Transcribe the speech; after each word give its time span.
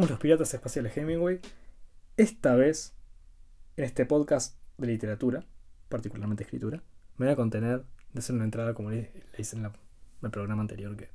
somos 0.00 0.12
los 0.12 0.18
Piratas 0.18 0.54
Espaciales 0.54 0.96
Hemingway. 0.96 1.40
Esta 2.16 2.54
vez, 2.54 2.94
en 3.76 3.84
este 3.84 4.06
podcast 4.06 4.56
de 4.78 4.86
literatura, 4.86 5.44
particularmente 5.90 6.42
escritura, 6.42 6.82
me 7.18 7.26
voy 7.26 7.34
a 7.34 7.36
contener 7.36 7.84
de 8.14 8.18
hacer 8.18 8.34
una 8.34 8.44
entrada 8.44 8.72
como 8.72 8.90
le, 8.90 9.12
hice 9.36 9.58
en, 9.58 9.66
el 9.66 10.30
programa 10.30 10.62
anterior 10.62 10.96
que, 10.96 11.10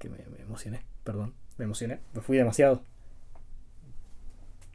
que 0.00 0.08
me, 0.08 0.18
me 0.26 0.42
emocioné. 0.42 0.82
Perdón, 1.04 1.34
me 1.56 1.66
emocioné, 1.66 2.00
me 2.14 2.20
fui 2.20 2.36
demasiado. 2.36 2.82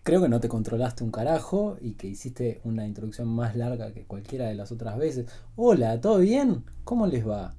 Creo 0.04 0.22
que 0.22 0.30
no 0.30 0.40
te 0.40 0.48
controlaste 0.48 1.04
un 1.04 1.12
carajo 1.12 1.76
y 1.82 1.96
que 1.96 2.08
hiciste 2.08 2.62
una 2.64 2.88
introducción 2.88 3.28
más 3.28 3.58
larga 3.58 3.92
que 3.92 4.06
cualquiera 4.06 4.48
de 4.48 4.56
las 4.56 4.72
otras 4.72 4.98
veces. 4.98 5.30
Hola, 5.58 6.00
¿todo 6.00 6.20
bien? 6.20 6.64
¿Cómo 6.86 7.06
les 7.06 7.28
va? 7.28 7.54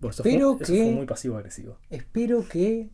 Pues 0.00 0.16
espero 0.16 0.56
que, 0.56 0.64
fue 0.64 0.92
muy 0.92 1.04
pasivo-agresivo. 1.04 1.76
Espero 1.90 2.48
que 2.48 2.88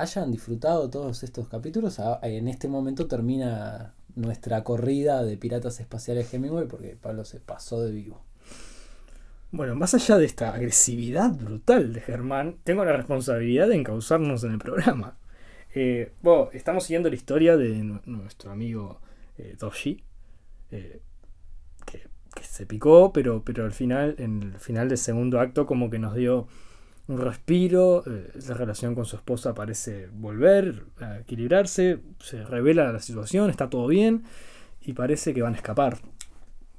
hayan 0.00 0.30
disfrutado 0.32 0.88
todos 0.90 1.22
estos 1.22 1.48
capítulos. 1.48 2.00
En 2.22 2.48
este 2.48 2.68
momento 2.68 3.06
termina 3.06 3.94
nuestra 4.16 4.64
corrida 4.64 5.22
de 5.22 5.36
piratas 5.36 5.80
espaciales 5.80 6.32
Hemingway 6.32 6.66
porque 6.66 6.96
Pablo 7.00 7.24
se 7.24 7.40
pasó 7.40 7.82
de 7.82 7.92
vivo. 7.92 8.24
Bueno, 9.52 9.74
más 9.74 9.94
allá 9.94 10.16
de 10.16 10.26
esta 10.26 10.54
agresividad 10.54 11.32
brutal 11.32 11.92
de 11.92 12.00
Germán, 12.00 12.58
tengo 12.62 12.84
la 12.84 12.96
responsabilidad 12.96 13.68
de 13.68 13.76
encauzarnos 13.76 14.44
en 14.44 14.52
el 14.52 14.58
programa. 14.58 15.18
Eh, 15.74 16.12
estamos 16.52 16.84
siguiendo 16.84 17.08
la 17.08 17.16
historia 17.16 17.56
de 17.56 18.00
nuestro 18.04 18.50
amigo 18.50 19.00
eh, 19.38 19.56
Doshi, 19.58 20.02
eh, 20.70 21.00
que, 21.84 22.02
se 22.42 22.64
picó, 22.64 23.12
pero, 23.12 23.44
pero 23.44 23.64
al 23.64 23.72
final, 23.72 24.14
en 24.18 24.42
el 24.42 24.58
final 24.58 24.88
del 24.88 24.98
segundo 24.98 25.40
acto, 25.40 25.66
como 25.66 25.90
que 25.90 25.98
nos 25.98 26.14
dio 26.14 26.48
un 27.10 27.18
respiro, 27.18 28.04
la 28.06 28.54
relación 28.54 28.94
con 28.94 29.04
su 29.04 29.16
esposa 29.16 29.52
parece 29.52 30.06
volver 30.06 30.86
a 31.00 31.18
equilibrarse, 31.18 32.00
se 32.20 32.44
revela 32.44 32.92
la 32.92 33.00
situación, 33.00 33.50
está 33.50 33.68
todo 33.68 33.88
bien 33.88 34.22
y 34.80 34.92
parece 34.92 35.34
que 35.34 35.42
van 35.42 35.54
a 35.54 35.56
escapar. 35.56 35.98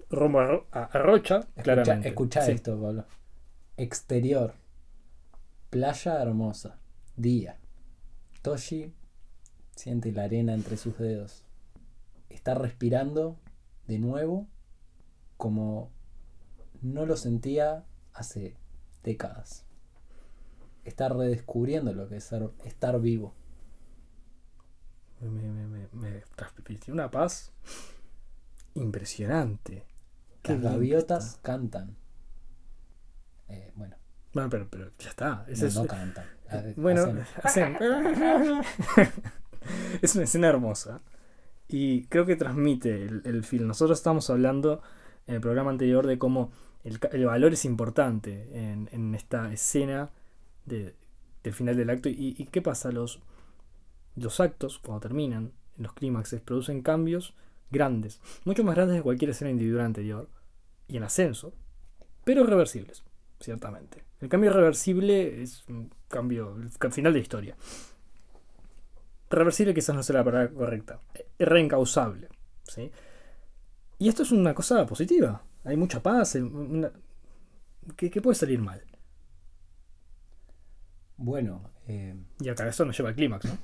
Rumbo 0.09 0.39
a, 0.71 0.89
Rocha, 0.93 1.39
escucha, 1.39 1.63
claramente. 1.63 2.07
Escucha 2.09 2.49
esto, 2.49 2.79
Pablo. 2.79 3.05
Exterior. 3.75 4.53
Playa 5.69 6.21
hermosa. 6.21 6.77
Día. 7.17 7.57
Toshi 8.41 8.93
siente 9.75 10.13
la 10.13 10.23
arena 10.23 10.53
entre 10.53 10.77
sus 10.77 10.97
dedos. 10.97 11.43
Está 12.29 12.53
respirando 12.53 13.37
de 13.87 13.99
nuevo 13.99 14.47
como 15.35 15.91
no 16.81 17.05
lo 17.05 17.17
sentía 17.17 17.83
hace 18.13 18.55
décadas. 19.03 19.65
Está 20.83 21.09
redescubriendo 21.09 21.93
lo 21.93 22.07
que 22.07 22.17
es 22.17 22.31
estar 22.65 22.99
vivo. 22.99 23.35
Me, 25.21 25.29
me, 25.29 25.87
me, 25.91 26.23
una 26.87 27.11
paz 27.11 27.51
impresionante. 28.73 29.85
Las 30.43 30.61
gaviotas 30.61 31.39
cantan. 31.43 31.95
Eh, 33.47 33.71
bueno. 33.75 33.95
Bueno, 34.33 34.49
pero, 34.49 34.67
pero 34.69 34.91
ya 34.97 35.09
está. 35.09 35.45
no, 35.47 35.81
no 35.81 35.87
cantan. 35.87 36.25
Bueno, 36.77 37.03
es 40.01 40.15
una 40.15 40.23
escena 40.23 40.47
hermosa. 40.47 41.01
Y 41.67 42.05
creo 42.05 42.25
que 42.25 42.35
transmite 42.35 43.05
el, 43.05 43.43
film. 43.43 43.67
Nosotros 43.67 43.99
estamos 43.99 44.29
hablando 44.29 44.81
en 45.25 45.35
el 45.35 45.41
programa 45.41 45.71
anterior 45.71 46.05
de 46.05 46.17
cómo 46.17 46.51
el, 46.83 47.25
valor 47.25 47.53
es 47.53 47.63
importante 47.63 48.49
en, 48.53 49.15
esta 49.15 49.53
escena 49.53 50.09
del 50.65 50.93
final 51.53 51.75
del 51.75 51.89
acto. 51.89 52.09
Y, 52.09 52.47
qué 52.51 52.61
pasa? 52.61 52.91
Los, 52.91 53.19
los 54.15 54.39
actos, 54.39 54.79
cuando 54.79 55.01
terminan, 55.01 55.53
en 55.77 55.83
los 55.83 55.93
clímaxes, 55.93 56.41
producen 56.41 56.81
cambios 56.81 57.33
grandes. 57.69 58.21
Mucho 58.45 58.63
más 58.63 58.75
grandes 58.75 58.97
de 58.97 59.03
cualquier 59.03 59.31
escena 59.31 59.51
individual 59.51 59.85
anterior. 59.85 60.29
Y 60.87 60.97
en 60.97 61.03
ascenso. 61.03 61.53
Pero 62.23 62.45
reversibles 62.45 63.03
ciertamente. 63.41 64.03
El 64.19 64.29
cambio 64.29 64.53
reversible 64.53 65.41
es 65.41 65.63
un 65.67 65.91
cambio, 66.07 66.55
el 66.57 66.91
final 66.91 67.13
de 67.13 67.19
la 67.19 67.23
historia. 67.23 67.55
Reversible 69.29 69.73
quizás 69.73 69.95
no 69.95 70.03
sea 70.03 70.17
la 70.17 70.23
palabra 70.23 70.49
correcta. 70.49 70.99
Es 71.37 71.47
reencausable. 71.47 72.27
¿sí? 72.67 72.91
Y 73.97 74.09
esto 74.09 74.23
es 74.23 74.31
una 74.31 74.53
cosa 74.53 74.85
positiva. 74.85 75.43
Hay 75.63 75.77
mucha 75.77 76.01
paz. 76.01 76.37
¿Qué, 77.95 78.21
puede 78.21 78.35
salir 78.35 78.59
mal? 78.59 78.83
Bueno. 81.21 81.61
Eh, 81.87 82.15
y 82.39 82.49
acá 82.49 82.67
eso 82.67 82.83
nos 82.83 82.97
lleva 82.97 83.09
al 83.09 83.15
clímax, 83.15 83.45
¿no? 83.45 83.57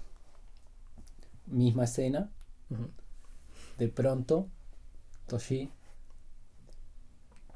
Misma 1.47 1.85
escena. 1.85 2.29
De 3.79 3.87
pronto, 3.87 4.47
Toshi 5.27 5.71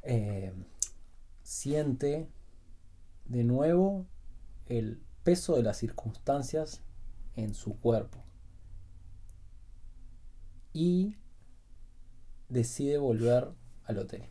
eh, 0.04 0.54
siente 1.44 2.28
de 3.26 3.44
nuevo 3.44 4.08
el 4.68 5.02
peso 5.24 5.56
de 5.56 5.64
las 5.64 5.78
circunstancias 5.78 6.82
en 7.36 7.54
su 7.54 7.80
cuerpo 7.80 8.24
y 10.74 11.18
decide 12.50 12.98
volver 12.98 13.50
al 13.84 14.00
hotel. 14.00 14.24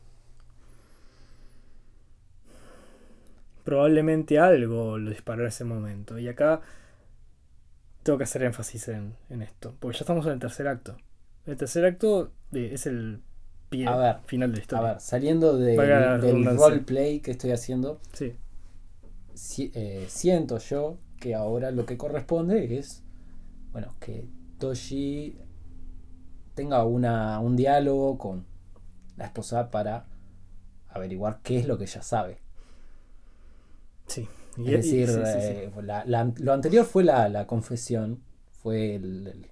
Probablemente 3.65 4.39
algo 4.39 4.99
lo 4.99 5.11
disparó 5.11 5.43
en 5.43 5.49
ese 5.49 5.65
momento. 5.65 6.19
Y 6.19 6.29
acá 6.29 6.61
tengo 8.03 8.19
que 8.19 8.25
hacer 8.25 8.43
énfasis 8.43 8.89
en, 8.89 9.17
esto. 9.43 9.75
Porque 9.79 9.99
ya 9.99 10.03
estamos 10.03 10.27
en 10.27 10.33
el 10.33 10.39
tercer 10.39 10.69
acto. 10.69 10.97
El 11.47 11.57
tercer 11.57 11.85
acto 11.85 12.33
es 12.53 12.87
el 12.87 13.23
a 13.87 13.97
ver, 13.97 14.17
final 14.25 14.51
de 14.51 14.57
la 14.57 14.63
historia. 14.63 14.85
A 14.85 14.93
ver, 14.93 15.01
saliendo 15.01 15.57
de, 15.57 15.77
del 15.77 16.57
roleplay 16.57 17.21
que 17.21 17.31
estoy 17.31 17.53
haciendo, 17.53 18.01
sí. 18.13 18.35
Eh, 19.75 20.07
siento 20.09 20.59
yo 20.59 20.99
que 21.19 21.35
ahora 21.35 21.71
lo 21.71 21.87
que 21.87 21.97
corresponde 21.97 22.79
es, 22.79 23.03
bueno, 23.73 23.95
que 24.01 24.29
Toshi 24.59 25.39
tenga 26.55 26.85
una, 26.85 27.39
un 27.39 27.57
diálogo 27.57 28.19
con 28.19 28.45
la 29.17 29.27
esposa 29.27 29.71
para 29.71 30.07
averiguar 30.89 31.41
qué 31.43 31.59
es 31.61 31.67
lo 31.67 31.79
que 31.79 31.85
ella 31.85 32.03
sabe. 32.03 32.39
Sí. 34.11 34.29
es 34.59 34.67
decir, 34.67 35.09
eh, 35.25 35.71
lo 36.39 36.53
anterior 36.53 36.85
fue 36.85 37.05
la, 37.05 37.47
confesión, 37.47 38.23
fue 38.51 38.97
el 38.97 39.49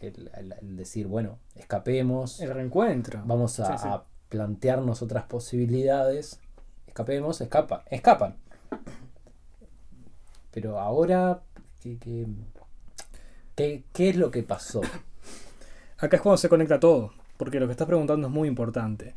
el, 0.00 0.76
decir, 0.76 1.06
bueno, 1.06 1.38
escapemos. 1.54 2.40
El 2.40 2.54
reencuentro. 2.54 3.22
Vamos 3.24 3.58
a, 3.60 4.04
plantearnos 4.28 5.00
otras 5.00 5.24
posibilidades. 5.24 6.38
Escapemos, 6.86 7.40
escapa, 7.40 7.84
escapan. 7.90 8.36
Pero 10.50 10.78
ahora, 10.78 11.40
¿qué, 11.80 11.98
qué, 13.54 13.84
qué, 13.92 14.08
es 14.08 14.16
lo 14.16 14.30
que 14.30 14.42
pasó? 14.42 14.82
Acá 15.98 16.16
es 16.16 16.22
cuando 16.22 16.36
se 16.36 16.48
conecta 16.48 16.78
todo, 16.78 17.12
porque 17.36 17.58
lo 17.58 17.66
que 17.66 17.72
estás 17.72 17.86
preguntando 17.86 18.28
es 18.28 18.32
muy 18.32 18.48
importante. 18.48 19.14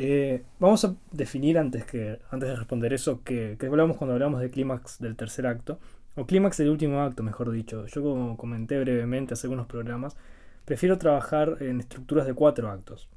Eh, 0.00 0.44
vamos 0.60 0.84
a 0.84 0.94
definir 1.10 1.58
antes, 1.58 1.84
que, 1.84 2.20
antes 2.30 2.48
de 2.48 2.54
responder 2.54 2.92
eso, 2.92 3.24
que, 3.24 3.56
que 3.58 3.66
hablamos 3.66 3.96
cuando 3.96 4.14
hablamos 4.14 4.40
del 4.40 4.52
clímax 4.52 5.00
del 5.00 5.16
tercer 5.16 5.44
acto, 5.44 5.80
o 6.14 6.24
clímax 6.24 6.56
del 6.58 6.68
último 6.68 7.00
acto, 7.00 7.24
mejor 7.24 7.50
dicho. 7.50 7.84
Yo 7.86 8.00
como 8.00 8.36
comenté 8.36 8.78
brevemente 8.78 9.34
hace 9.34 9.48
algunos 9.48 9.66
programas, 9.66 10.16
prefiero 10.64 10.98
trabajar 10.98 11.56
en 11.58 11.80
estructuras 11.80 12.26
de 12.26 12.34
cuatro 12.34 12.70
actos. 12.70 13.08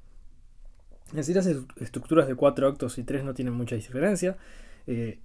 En 1.11 1.17
las 1.17 1.29
estructuras 1.29 2.27
de 2.27 2.33
cuatro 2.33 2.67
actos 2.67 2.97
y 2.97 3.03
tres 3.03 3.23
no 3.23 3.35
tienen 3.35 3.53
mucha 3.53 3.75
diferencia. 3.75 4.37
Eh, 4.87 5.19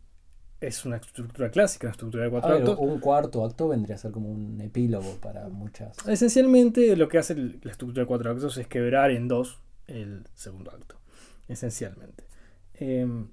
es 0.60 0.84
una 0.84 0.96
estructura 0.96 1.50
clásica, 1.50 1.86
una 1.86 1.92
estructura 1.92 2.25
de 2.25 2.31
cuatro 2.31 2.52
actos. 2.52 2.78
Un 2.78 3.00
cuarto 3.00 3.42
acto 3.42 3.69
vendría 3.69 3.96
a 3.96 3.98
ser 3.98 4.10
como 4.10 4.31
un 4.31 4.60
epílogo 4.60 5.16
para 5.22 5.48
muchas. 5.48 5.96
Esencialmente 6.06 6.94
lo 6.96 7.08
que 7.08 7.16
hace 7.16 7.34
la 7.34 7.70
estructura 7.70 8.02
de 8.02 8.06
cuatro 8.06 8.31
actos 8.31 8.58
es 8.58 8.66
quebrar 8.66 9.10
en 9.10 9.26
dos 9.26 9.58
el 9.86 10.26
segundo 10.34 10.70
acto. 10.70 10.96
Esencialmente. 11.48 12.25
Em, 12.75 13.28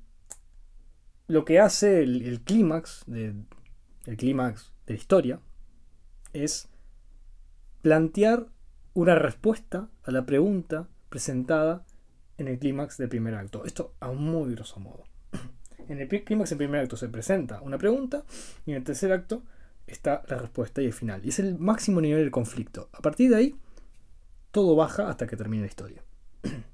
lo 1.27 1.45
que 1.45 1.60
hace 1.60 2.04
el 2.04 2.42
clímax 2.42 3.04
de, 3.07 3.33
clímax 4.18 4.71
de 4.86 4.94
la 4.94 5.00
historia, 5.00 5.39
es 6.33 6.69
plantear 7.81 8.48
una 8.94 9.15
respuesta 9.15 9.89
a 10.04 10.12
la 10.12 10.25
pregunta 10.25 10.88
presentada 11.10 11.86
en 12.38 12.48
el 12.48 12.60
clímax 12.60 12.98
del 12.98 13.10
primer 13.10 13.36
acto. 13.36 13.65
Esto 13.65 13.94
a 14.00 14.10
un 14.10 14.24
muy 14.24 14.54
grosso 14.54 14.80
modo. 14.80 15.04
En 15.89 16.00
el 16.00 16.07
clímax 16.07 16.51
del 16.51 16.57
primer 16.57 16.81
acto 16.81 16.95
se 16.95 17.10
presenta 17.10 17.62
una 17.62 17.77
pregunta 17.77 18.24
y 18.65 18.71
en 18.71 18.77
el 18.77 18.83
tercer 18.86 19.12
acto 19.12 19.44
está 19.86 20.24
la 20.30 20.38
respuesta 20.38 20.81
y 20.81 20.86
el 20.86 20.94
final. 20.94 21.25
Y 21.25 21.30
es 21.30 21.39
el 21.39 21.60
máximo 21.60 22.00
nivel 22.00 22.21
del 22.21 22.31
conflicto. 22.31 22.89
A 22.94 23.01
partir 23.01 23.30
de 23.30 23.36
ahí, 23.36 23.56
todo 24.51 24.77
baja 24.77 25.10
hasta 25.10 25.27
que 25.27 25.36
termine 25.36 25.63
la 25.63 25.68
historia. 25.68 26.04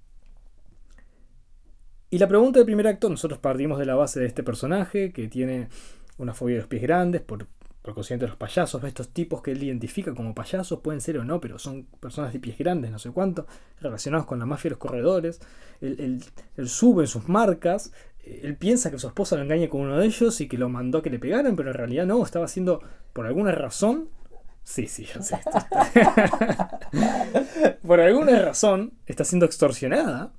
Y 2.10 2.18
la 2.18 2.28
pregunta 2.28 2.60
del 2.60 2.66
primer 2.66 2.88
acto, 2.88 3.10
nosotros 3.10 3.40
partimos 3.40 3.78
de 3.78 3.86
la 3.86 3.96
base 3.96 4.20
de 4.20 4.26
este 4.26 4.44
personaje 4.44 5.12
que 5.12 5.28
tiene 5.28 5.70
una 6.18 6.34
fobia 6.34 6.56
de 6.56 6.62
los 6.62 6.68
pies 6.68 6.82
grandes 6.82 7.22
por, 7.22 7.46
por 7.82 7.94
consiguiente 7.94 8.28
los 8.28 8.36
payasos, 8.36 8.84
estos 8.84 9.10
tipos 9.10 9.42
que 9.42 9.52
él 9.52 9.64
identifica 9.64 10.14
como 10.16 10.34
payasos, 10.34 10.80
pueden 10.80 11.02
ser 11.02 11.20
o 11.20 11.24
no, 11.24 11.40
pero 11.40 11.60
son 11.60 11.86
personas 12.00 12.34
de 12.34 12.40
pies 12.40 12.58
grandes, 12.58 12.92
no 12.92 13.00
sé 13.00 13.12
cuánto, 13.12 13.46
relacionados 13.80 14.26
con 14.26 14.40
la 14.40 14.46
mafia 14.46 14.70
de 14.70 14.72
los 14.72 14.80
corredores. 14.80 15.40
Él, 15.82 16.24
él 16.58 16.70
sube 16.70 17.04
en 17.04 17.08
sus 17.08 17.30
marcas, 17.30 17.94
él 18.24 18.58
piensa 18.58 18.92
que 18.92 19.00
su 19.00 19.08
esposa 19.08 19.36
lo 19.36 19.44
engaña 19.44 19.70
con 19.70 19.82
uno 19.82 19.98
de 19.98 20.06
ellos 20.06 20.42
y 20.42 20.48
que 20.48 20.58
lo 20.58 20.68
mandó 20.68 20.98
a 20.98 21.04
que 21.04 21.10
le 21.10 21.20
pegaran, 21.20 21.56
pero 21.56 21.70
en 21.70 21.78
realidad 21.78 22.06
no, 22.06 22.24
estaba 22.24 22.46
haciendo, 22.46 22.82
por 23.14 23.26
alguna 23.26 23.52
razón, 23.52 24.10
Sí, 24.70 24.86
sí, 24.86 25.04
ya 25.04 25.20
sé. 25.24 25.36
Por 27.82 28.00
alguna 28.00 28.40
razón 28.40 28.94
está 29.08 29.24
siendo 29.24 29.48
extorsionada. 29.48 30.32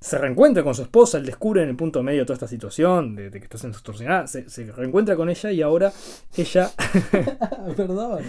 Se 0.00 0.16
reencuentra 0.16 0.62
con 0.62 0.74
su 0.74 0.80
esposa, 0.80 1.18
él 1.18 1.26
descubre 1.26 1.62
en 1.62 1.68
el 1.68 1.76
punto 1.76 2.02
medio 2.02 2.24
toda 2.24 2.34
esta 2.34 2.48
situación 2.48 3.14
de, 3.14 3.30
que 3.30 3.38
está 3.38 3.58
siendo 3.58 3.76
extorsionada. 3.76 4.26
Se, 4.26 4.46
reencuentra 4.72 5.14
con 5.14 5.28
ella 5.28 5.52
y 5.52 5.60
ahora 5.60 5.92
ella. 6.34 6.70
Perdón. 7.76 8.22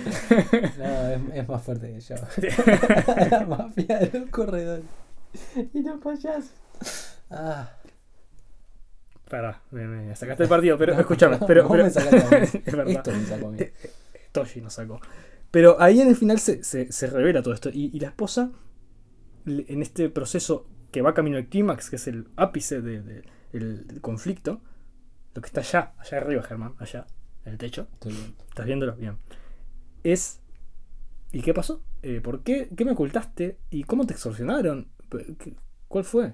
No, 0.77 1.33
es, 1.33 1.47
más 1.47 1.63
fuerte 1.63 1.93
que 1.93 2.01
yo. 2.01 2.15
La 3.31 3.45
mafia 3.45 3.99
de 3.99 4.19
los 4.19 4.29
corredores. 4.29 4.83
Y 5.73 5.81
los 5.81 6.01
payasos. 6.01 6.51
Ah. 7.29 7.71
Pará, 9.29 9.61
me, 9.71 10.13
sacaste 10.13 10.43
el 10.43 10.49
partido, 10.49 10.77
pero 10.77 10.99
escúchame. 10.99 11.37
Pero, 11.47 11.69
pero, 11.69 11.85
es 11.87 11.95
verdad. 11.95 12.89
Esto 12.89 13.11
me 13.13 13.25
sacó 13.25 13.47
a 13.47 13.51
mí. 13.51 13.59
Toshi 14.33 14.59
nos 14.59 14.73
sacó. 14.73 14.99
Pero 15.51 15.81
ahí 15.81 16.01
en 16.01 16.09
el 16.09 16.17
final 16.17 16.37
se, 16.37 17.07
revela 17.07 17.41
todo 17.41 17.53
esto. 17.53 17.69
Y, 17.71 17.97
la 17.97 18.09
esposa, 18.09 18.51
en 19.45 19.81
este 19.81 20.09
proceso 20.09 20.67
que 20.91 21.01
va 21.01 21.13
camino 21.13 21.37
al 21.37 21.47
clímax, 21.47 21.89
que 21.89 21.95
es 21.95 22.07
el 22.07 22.27
ápice 22.35 22.81
del 22.81 23.23
conflicto, 24.01 24.61
lo 25.33 25.41
que 25.41 25.47
está 25.47 25.61
allá, 25.61 25.93
allá 25.97 26.17
arriba, 26.17 26.43
Germán, 26.43 26.75
allá, 26.79 27.07
en 27.45 27.53
el 27.53 27.57
techo. 27.57 27.87
¿Estás 28.49 28.65
viéndolo? 28.65 28.95
Bien. 28.95 29.17
Es. 30.03 30.39
¿Y 31.31 31.41
qué 31.41 31.53
pasó? 31.53 31.81
Eh, 32.01 32.19
¿Por 32.21 32.43
qué? 32.43 32.69
¿Qué 32.75 32.83
me 32.83 32.91
ocultaste? 32.91 33.57
¿Y 33.69 33.83
cómo 33.83 34.05
te 34.05 34.13
extorsionaron? 34.13 34.89
¿Cuál 35.87 36.03
fue? 36.03 36.33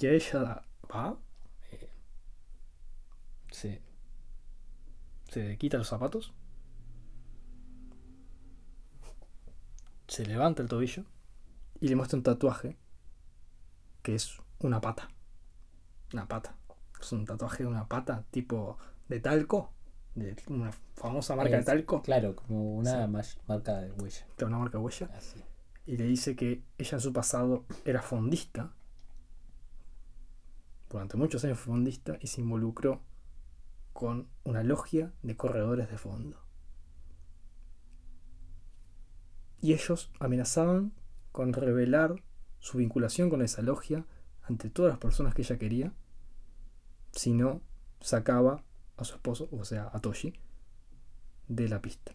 Y 0.00 0.06
ella 0.06 0.62
va. 0.90 1.16
Eh, 1.72 1.90
sí 3.50 3.78
se 5.28 5.58
quita 5.58 5.78
los 5.78 5.88
zapatos, 5.88 6.32
se 10.06 10.26
levanta 10.26 10.62
el 10.62 10.68
tobillo 10.68 11.04
y 11.80 11.88
le 11.88 11.96
muestra 11.96 12.16
un 12.16 12.22
tatuaje 12.22 12.76
que 14.02 14.14
es 14.14 14.38
una 14.60 14.80
pata. 14.80 15.08
Una 16.12 16.26
pata. 16.26 16.56
Es 17.00 17.12
un 17.12 17.24
tatuaje 17.24 17.62
de 17.62 17.68
una 17.68 17.86
pata 17.86 18.24
tipo 18.30 18.78
de 19.08 19.20
talco, 19.20 19.72
de 20.14 20.36
una 20.48 20.72
famosa 20.94 21.36
marca 21.36 21.56
de 21.56 21.64
talco. 21.64 22.02
Claro, 22.02 22.34
como 22.34 22.76
una 22.76 23.06
marca 23.06 23.80
de 23.80 23.92
huella. 23.92 24.26
una 24.42 24.58
marca 24.58 24.78
de 24.78 24.84
huella. 24.84 25.10
Ah, 25.12 25.20
y 25.86 25.96
le 25.96 26.04
dice 26.04 26.36
que 26.36 26.62
ella 26.76 26.96
en 26.96 27.00
su 27.00 27.12
pasado 27.12 27.64
era 27.84 28.02
fondista. 28.02 28.74
Durante 30.90 31.16
muchos 31.16 31.44
años 31.44 31.58
fue 31.58 31.74
fondista 31.74 32.18
y 32.20 32.26
se 32.26 32.40
involucró 32.40 33.02
con 33.92 34.28
una 34.44 34.62
logia 34.62 35.12
de 35.22 35.36
corredores 35.36 35.90
de 35.90 35.98
fondo. 35.98 36.38
Y 39.60 39.72
ellos 39.72 40.10
amenazaban 40.20 40.92
con 41.32 41.52
revelar 41.52 42.22
su 42.58 42.78
vinculación 42.78 43.30
con 43.30 43.42
esa 43.42 43.62
logia 43.62 44.04
ante 44.42 44.70
todas 44.70 44.90
las 44.90 44.98
personas 44.98 45.34
que 45.34 45.42
ella 45.42 45.58
quería, 45.58 45.92
si 47.12 47.32
no 47.32 47.60
sacaba 48.00 48.64
a 48.96 49.04
su 49.04 49.14
esposo, 49.14 49.48
o 49.52 49.64
sea, 49.64 49.90
a 49.92 50.00
Toshi, 50.00 50.34
de 51.48 51.68
la 51.68 51.80
pista. 51.80 52.12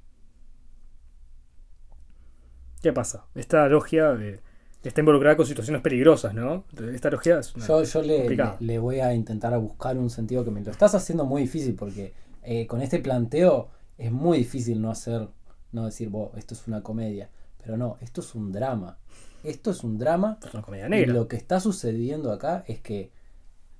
¿Qué 2.82 2.92
pasa? 2.92 3.26
Esta 3.36 3.68
logia 3.70 4.14
de 4.14 4.42
está 4.90 5.00
involucrada 5.00 5.38
con 5.38 5.46
situaciones 5.46 5.82
peligrosas, 5.82 6.34
¿no? 6.34 6.66
Esta 6.94 7.10
logía 7.10 7.40
es 7.40 7.54
Yo, 7.54 7.84
yo 7.84 8.02
le, 8.02 8.56
le, 8.60 8.80
voy 8.80 9.00
a 9.00 9.14
intentar 9.14 9.54
a 9.54 9.58
buscar 9.58 9.98
un 9.98 10.10
sentido 10.10 10.44
que 10.44 10.52
me 10.52 10.62
lo 10.62 10.72
estás 10.72 10.94
haciendo 10.94 11.26
muy 11.26 11.44
difícil 11.44 11.76
porque 11.76 12.14
eh, 12.44 12.68
con 12.68 12.82
este 12.82 13.00
planteo 13.00 13.70
es 13.98 14.12
muy 14.12 14.40
difícil 14.40 14.82
no 14.82 14.92
hacer, 14.92 15.30
no 15.72 15.86
decir, 15.86 16.12
esto 16.36 16.54
es 16.54 16.68
una 16.68 16.84
comedia. 16.84 17.30
Pero 17.64 17.78
no, 17.78 17.98
esto 18.02 18.22
es 18.22 18.36
un 18.36 18.52
drama. 18.52 18.98
Esto 19.44 19.72
es 19.72 19.84
un 19.84 19.98
drama. 19.98 20.38
Es 20.46 20.54
una 20.54 20.64
comedia 20.64 20.90
negra. 20.90 21.12
Y 21.12 21.14
lo 21.14 21.28
que 21.28 21.38
está 21.38 21.60
sucediendo 21.60 22.32
acá 22.32 22.64
es 22.68 22.82
que 22.82 23.12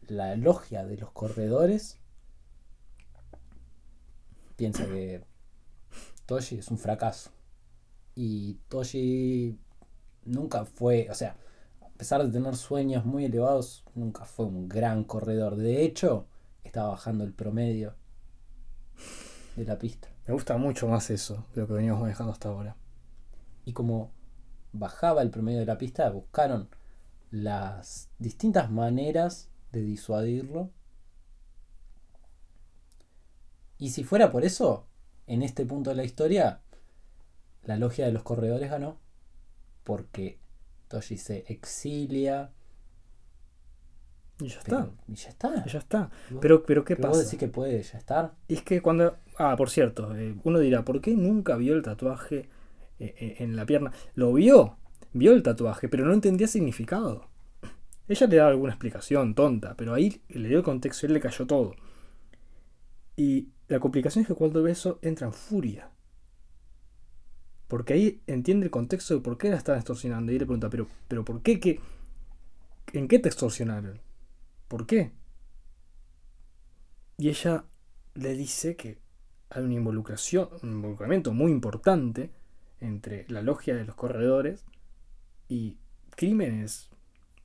la 0.08 0.36
logia 0.36 0.86
de 0.86 0.98
los 0.98 1.12
corredores 1.12 2.00
piensa 4.56 4.86
que 4.86 5.24
Toshi 6.26 6.58
es 6.58 6.70
un 6.70 6.78
fracaso. 6.78 7.32
Y 8.16 8.56
Toshi 8.70 9.58
nunca 10.26 10.66
fue, 10.66 11.08
o 11.10 11.16
sea, 11.16 11.36
a 11.82 11.90
pesar 11.98 12.24
de 12.26 12.32
tener 12.32 12.56
sueños 12.56 13.06
muy 13.06 13.26
elevados, 13.26 13.84
nunca 13.96 14.26
fue 14.26 14.46
un 14.46 14.70
gran 14.70 15.04
corredor. 15.04 15.56
De 15.56 15.84
hecho, 15.84 16.28
estaba 16.64 16.90
bajando 16.90 17.24
el 17.24 17.34
promedio 17.34 17.96
de 19.56 19.66
la 19.66 19.78
pista. 19.78 20.10
Me 20.28 20.34
gusta 20.34 20.58
mucho 20.58 20.88
más 20.88 21.10
eso 21.10 21.46
de 21.54 21.62
lo 21.62 21.68
que 21.68 21.74
veníamos 21.74 22.02
manejando 22.02 22.32
hasta 22.32 22.50
ahora. 22.50 22.78
Y 23.66 23.74
como 23.74 24.12
bajaba 24.72 25.22
el 25.22 25.30
promedio 25.30 25.60
de 25.60 25.66
la 25.66 25.78
pista, 25.78 26.10
buscaron 26.10 26.70
las 27.32 28.10
distintas 28.20 28.70
maneras 28.72 29.50
de 29.72 29.82
disuadirlo. 29.82 30.72
Y 33.78 33.90
si 33.90 34.04
fuera 34.04 34.32
por 34.32 34.46
eso, 34.46 34.88
en 35.28 35.42
este 35.42 35.66
punto 35.66 35.90
de 35.90 35.96
la 35.96 36.04
historia, 36.04 36.62
la 37.64 37.78
logia 37.78 38.06
de 38.06 38.12
los 38.12 38.24
corredores 38.24 38.70
ganó 38.70 39.00
porque 39.84 40.40
Toshi 40.88 41.18
se 41.18 41.46
exilia. 41.48 42.52
Y 44.40 44.48
ya 44.48 44.60
está. 44.60 44.90
y 45.08 45.16
ya 45.16 45.30
está. 45.30 45.66
ya 45.66 45.80
está. 45.80 46.12
Pero, 46.42 46.64
pero 46.64 46.84
¿qué 46.84 46.96
pasa? 46.96 47.24
Vos 47.24 47.36
que 47.36 47.48
puede 47.48 47.82
ya 47.82 47.98
estar. 47.98 48.34
es 48.48 48.62
que 48.64 48.82
cuando. 48.82 49.18
Ah, 49.38 49.56
por 49.58 49.70
cierto, 49.70 50.16
eh, 50.16 50.36
uno 50.44 50.60
dirá, 50.60 50.84
¿por 50.84 51.02
qué 51.02 51.16
nunca 51.16 51.56
vio 51.56 51.74
el 51.74 51.82
tatuaje 51.82 52.50
en 53.18 53.56
la 53.56 53.66
pierna? 53.66 53.92
Lo 54.16 54.34
vio, 54.34 54.78
vio 55.14 55.34
el 55.34 55.44
tatuaje, 55.44 55.90
pero 55.90 56.06
no 56.06 56.14
entendía 56.14 56.48
significado. 56.48 57.30
Ella 58.08 58.28
le 58.28 58.36
daba 58.36 58.50
alguna 58.50 58.74
explicación 58.74 59.34
tonta, 59.34 59.76
pero 59.78 59.94
ahí 59.94 60.22
le 60.30 60.50
dio 60.50 60.58
el 60.58 60.64
contexto 60.64 61.06
y 61.06 61.08
él 61.08 61.14
le 61.14 61.20
cayó 61.20 61.48
todo. 61.48 61.76
Y 63.16 63.50
la 63.68 63.80
complicación 63.80 64.24
es 64.24 64.28
que 64.28 64.36
cuando 64.36 64.62
ve 64.62 64.72
eso 64.72 65.00
entra 65.02 65.28
en 65.28 65.34
furia. 65.34 65.90
Porque 67.68 67.94
ahí 67.94 68.22
entiende 68.28 68.66
el 68.66 68.72
contexto 68.72 69.16
de 69.16 69.22
por 69.22 69.38
qué 69.38 69.50
la 69.50 69.58
están 69.58 69.78
extorsionando. 69.78 70.32
Y 70.32 70.40
le 70.40 70.46
pregunta, 70.46 70.70
¿pero, 70.70 70.88
pero 71.08 71.24
por 71.24 71.42
qué? 71.42 71.60
qué? 71.60 71.80
¿En 72.92 73.08
qué 73.08 73.20
te 73.20 73.30
extorsionaron? 73.30 74.00
¿Por 74.68 74.86
qué? 74.86 75.12
Y 77.18 77.30
ella 77.30 77.66
le 78.16 78.34
dice 78.34 78.76
que 78.76 79.00
hay 79.50 79.64
una 79.64 79.76
involucración, 79.76 80.50
un 80.62 80.72
involucramiento 80.72 81.34
muy 81.34 81.52
importante 81.52 82.32
entre 82.84 83.26
la 83.30 83.42
logia 83.42 83.76
de 83.76 83.86
los 83.86 83.96
corredores 83.96 84.66
y 85.48 85.78
crímenes 86.16 86.90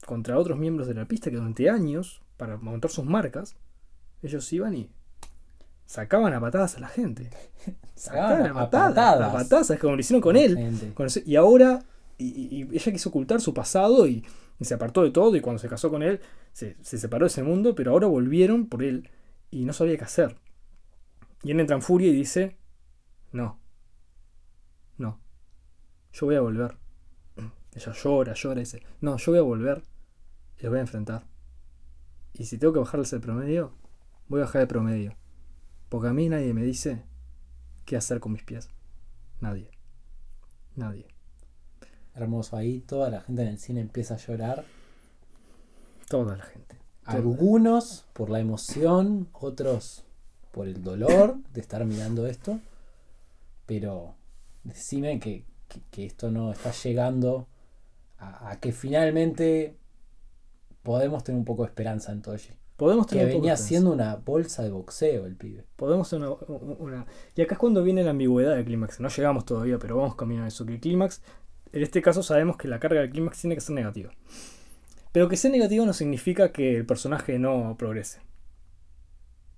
contra 0.04 0.38
otros 0.38 0.58
miembros 0.58 0.88
de 0.88 0.94
la 0.94 1.06
pista 1.06 1.30
que 1.30 1.36
durante 1.36 1.70
años, 1.70 2.22
para 2.36 2.56
montar 2.56 2.90
sus 2.90 3.04
marcas, 3.04 3.56
ellos 4.22 4.52
iban 4.52 4.74
y 4.74 4.90
sacaban 5.86 6.34
a 6.34 6.40
patadas 6.40 6.76
a 6.76 6.80
la 6.80 6.88
gente. 6.88 7.30
Sacaban 7.94 8.46
a, 8.46 8.54
patadas, 8.54 9.20
a 9.20 9.32
patadas. 9.32 9.70
es 9.70 9.80
como 9.80 9.94
lo 9.94 10.00
hicieron 10.00 10.20
con 10.20 10.36
él. 10.36 10.92
y 11.24 11.36
ahora, 11.36 11.82
y, 12.16 12.62
ella 12.76 12.92
quiso 12.92 13.08
ocultar 13.08 13.40
su 13.40 13.52
pasado 13.52 14.06
y, 14.06 14.24
se 14.60 14.74
apartó 14.74 15.04
de 15.04 15.12
todo 15.12 15.36
y 15.36 15.40
cuando 15.40 15.60
se 15.60 15.68
casó 15.68 15.88
con 15.88 16.02
él 16.02 16.20
se, 16.52 16.76
separó 16.82 17.26
de 17.26 17.28
ese 17.28 17.44
mundo, 17.44 17.76
pero 17.76 17.92
ahora 17.92 18.08
volvieron 18.08 18.66
por 18.66 18.82
él 18.82 19.08
y 19.52 19.64
no 19.64 19.72
sabía 19.72 19.96
qué 19.96 20.04
hacer. 20.04 20.36
Y 21.44 21.52
él 21.52 21.60
entra 21.60 21.76
en 21.76 21.82
furia 21.82 22.08
y 22.08 22.12
dice, 22.12 22.56
no, 23.30 23.60
no, 24.96 25.20
yo 26.12 26.26
voy 26.26 26.36
a 26.36 26.40
volver. 26.40 26.76
Ella 27.74 27.92
llora, 27.92 28.34
llora 28.34 28.60
y 28.60 28.64
dice, 28.64 28.82
no, 29.00 29.16
yo 29.18 29.32
voy 29.32 29.38
a 29.38 29.42
volver 29.42 29.82
y 30.58 30.62
los 30.62 30.70
voy 30.70 30.78
a 30.78 30.82
enfrentar. 30.82 31.26
Y 32.32 32.44
si 32.44 32.58
tengo 32.58 32.72
que 32.72 32.80
bajarles 32.80 33.12
el 33.12 33.20
promedio, 33.20 33.72
voy 34.28 34.40
a 34.40 34.44
bajar 34.44 34.62
el 34.62 34.68
promedio. 34.68 35.16
Porque 35.88 36.08
a 36.08 36.12
mí 36.12 36.28
nadie 36.28 36.52
me 36.54 36.62
dice 36.62 37.04
qué 37.84 37.96
hacer 37.96 38.20
con 38.20 38.32
mis 38.32 38.42
pies. 38.42 38.68
Nadie. 39.40 39.70
Nadie. 40.76 41.08
Hermoso. 42.14 42.56
Ahí 42.56 42.80
toda 42.80 43.10
la 43.10 43.20
gente 43.20 43.42
en 43.42 43.48
el 43.48 43.58
cine 43.58 43.80
empieza 43.80 44.14
a 44.14 44.18
llorar. 44.18 44.64
Toda 46.08 46.36
la 46.36 46.44
gente. 46.44 46.78
Algunos 47.04 48.04
por 48.12 48.28
la 48.28 48.38
emoción, 48.38 49.28
otros 49.32 50.04
por 50.52 50.68
el 50.68 50.82
dolor 50.82 51.38
de 51.54 51.60
estar 51.60 51.84
mirando 51.84 52.26
esto. 52.26 52.60
Pero 53.66 54.14
decime 54.64 55.18
que, 55.20 55.46
esto 55.96 56.30
no 56.30 56.52
está 56.52 56.70
llegando 56.72 57.46
a, 58.18 58.50
a, 58.50 58.60
que 58.60 58.72
finalmente 58.72 59.76
podemos 60.82 61.24
tener 61.24 61.38
un 61.38 61.44
poco 61.44 61.62
de 61.62 61.68
esperanza 61.68 62.12
en 62.12 62.22
Toshi. 62.22 62.50
Podemos 62.76 63.06
Que 63.06 63.14
tener 63.16 63.26
un 63.26 63.32
poco 63.32 63.42
venía 63.42 63.56
siendo 63.56 63.92
una 63.92 64.16
bolsa 64.16 64.62
de 64.62 64.70
boxeo 64.70 65.26
el 65.26 65.34
pibe. 65.36 65.64
Podemos 65.76 66.08
tener 66.08 66.28
una, 66.28 66.74
una- 66.78 67.06
Y 67.34 67.42
acá 67.42 67.54
es 67.54 67.58
cuando 67.58 67.82
viene 67.82 68.04
la 68.04 68.10
ambigüedad 68.10 68.54
del 68.54 68.64
clímax. 68.64 69.00
No 69.00 69.08
llegamos 69.08 69.44
todavía, 69.44 69.78
pero 69.80 69.96
vamos 69.96 70.14
camino 70.14 70.44
a 70.44 70.48
eso. 70.48 70.64
Que 70.64 70.74
el 70.74 70.80
clímax, 70.80 71.20
en 71.72 71.82
este 71.82 72.00
caso 72.02 72.22
sabemos 72.22 72.56
que 72.56 72.68
la 72.68 72.78
carga 72.78 73.00
del 73.00 73.10
clímax 73.10 73.40
tiene 73.40 73.56
que 73.56 73.60
ser 73.60 73.74
negativa. 73.74 74.12
Pero 75.10 75.28
que 75.28 75.36
sea 75.36 75.50
negativo 75.50 75.84
no 75.86 75.92
significa 75.92 76.52
que 76.52 76.76
el 76.76 76.86
personaje 76.86 77.38
no 77.40 77.76
progrese. 77.76 78.20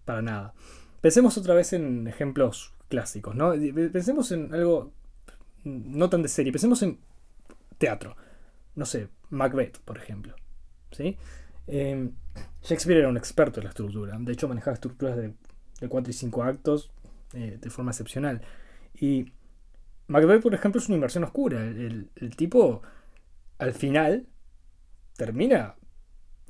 Para 0.06 0.22
nada. 0.22 0.54
Pensemos 1.02 1.36
otra 1.36 1.54
vez 1.54 1.72
en 1.74 2.06
ejemplos 2.06 2.72
clásicos, 2.88 3.34
¿no? 3.34 3.52
Pensemos 3.92 4.32
en 4.32 4.52
algo 4.54 4.92
no 5.64 6.08
tan 6.10 6.22
de 6.22 6.28
serie. 6.28 6.52
Pensemos 6.52 6.82
en 6.82 6.98
teatro. 7.78 8.16
No 8.74 8.86
sé, 8.86 9.08
Macbeth, 9.30 9.78
por 9.80 9.98
ejemplo. 9.98 10.34
¿Sí? 10.92 11.16
Eh, 11.66 12.10
Shakespeare 12.62 12.98
era 13.00 13.08
un 13.08 13.16
experto 13.16 13.60
en 13.60 13.64
la 13.64 13.70
estructura. 13.70 14.16
De 14.18 14.32
hecho, 14.32 14.48
manejaba 14.48 14.74
estructuras 14.74 15.16
de, 15.16 15.34
de 15.80 15.88
4 15.88 16.10
y 16.10 16.14
5 16.14 16.42
actos 16.42 16.90
eh, 17.34 17.58
de 17.60 17.70
forma 17.70 17.90
excepcional. 17.92 18.42
Y 18.94 19.32
Macbeth, 20.08 20.42
por 20.42 20.54
ejemplo, 20.54 20.80
es 20.80 20.88
una 20.88 20.96
inversión 20.96 21.24
oscura. 21.24 21.62
El, 21.64 22.10
el- 22.16 22.36
tipo, 22.36 22.82
al 23.58 23.72
final, 23.74 24.26
termina. 25.16 25.76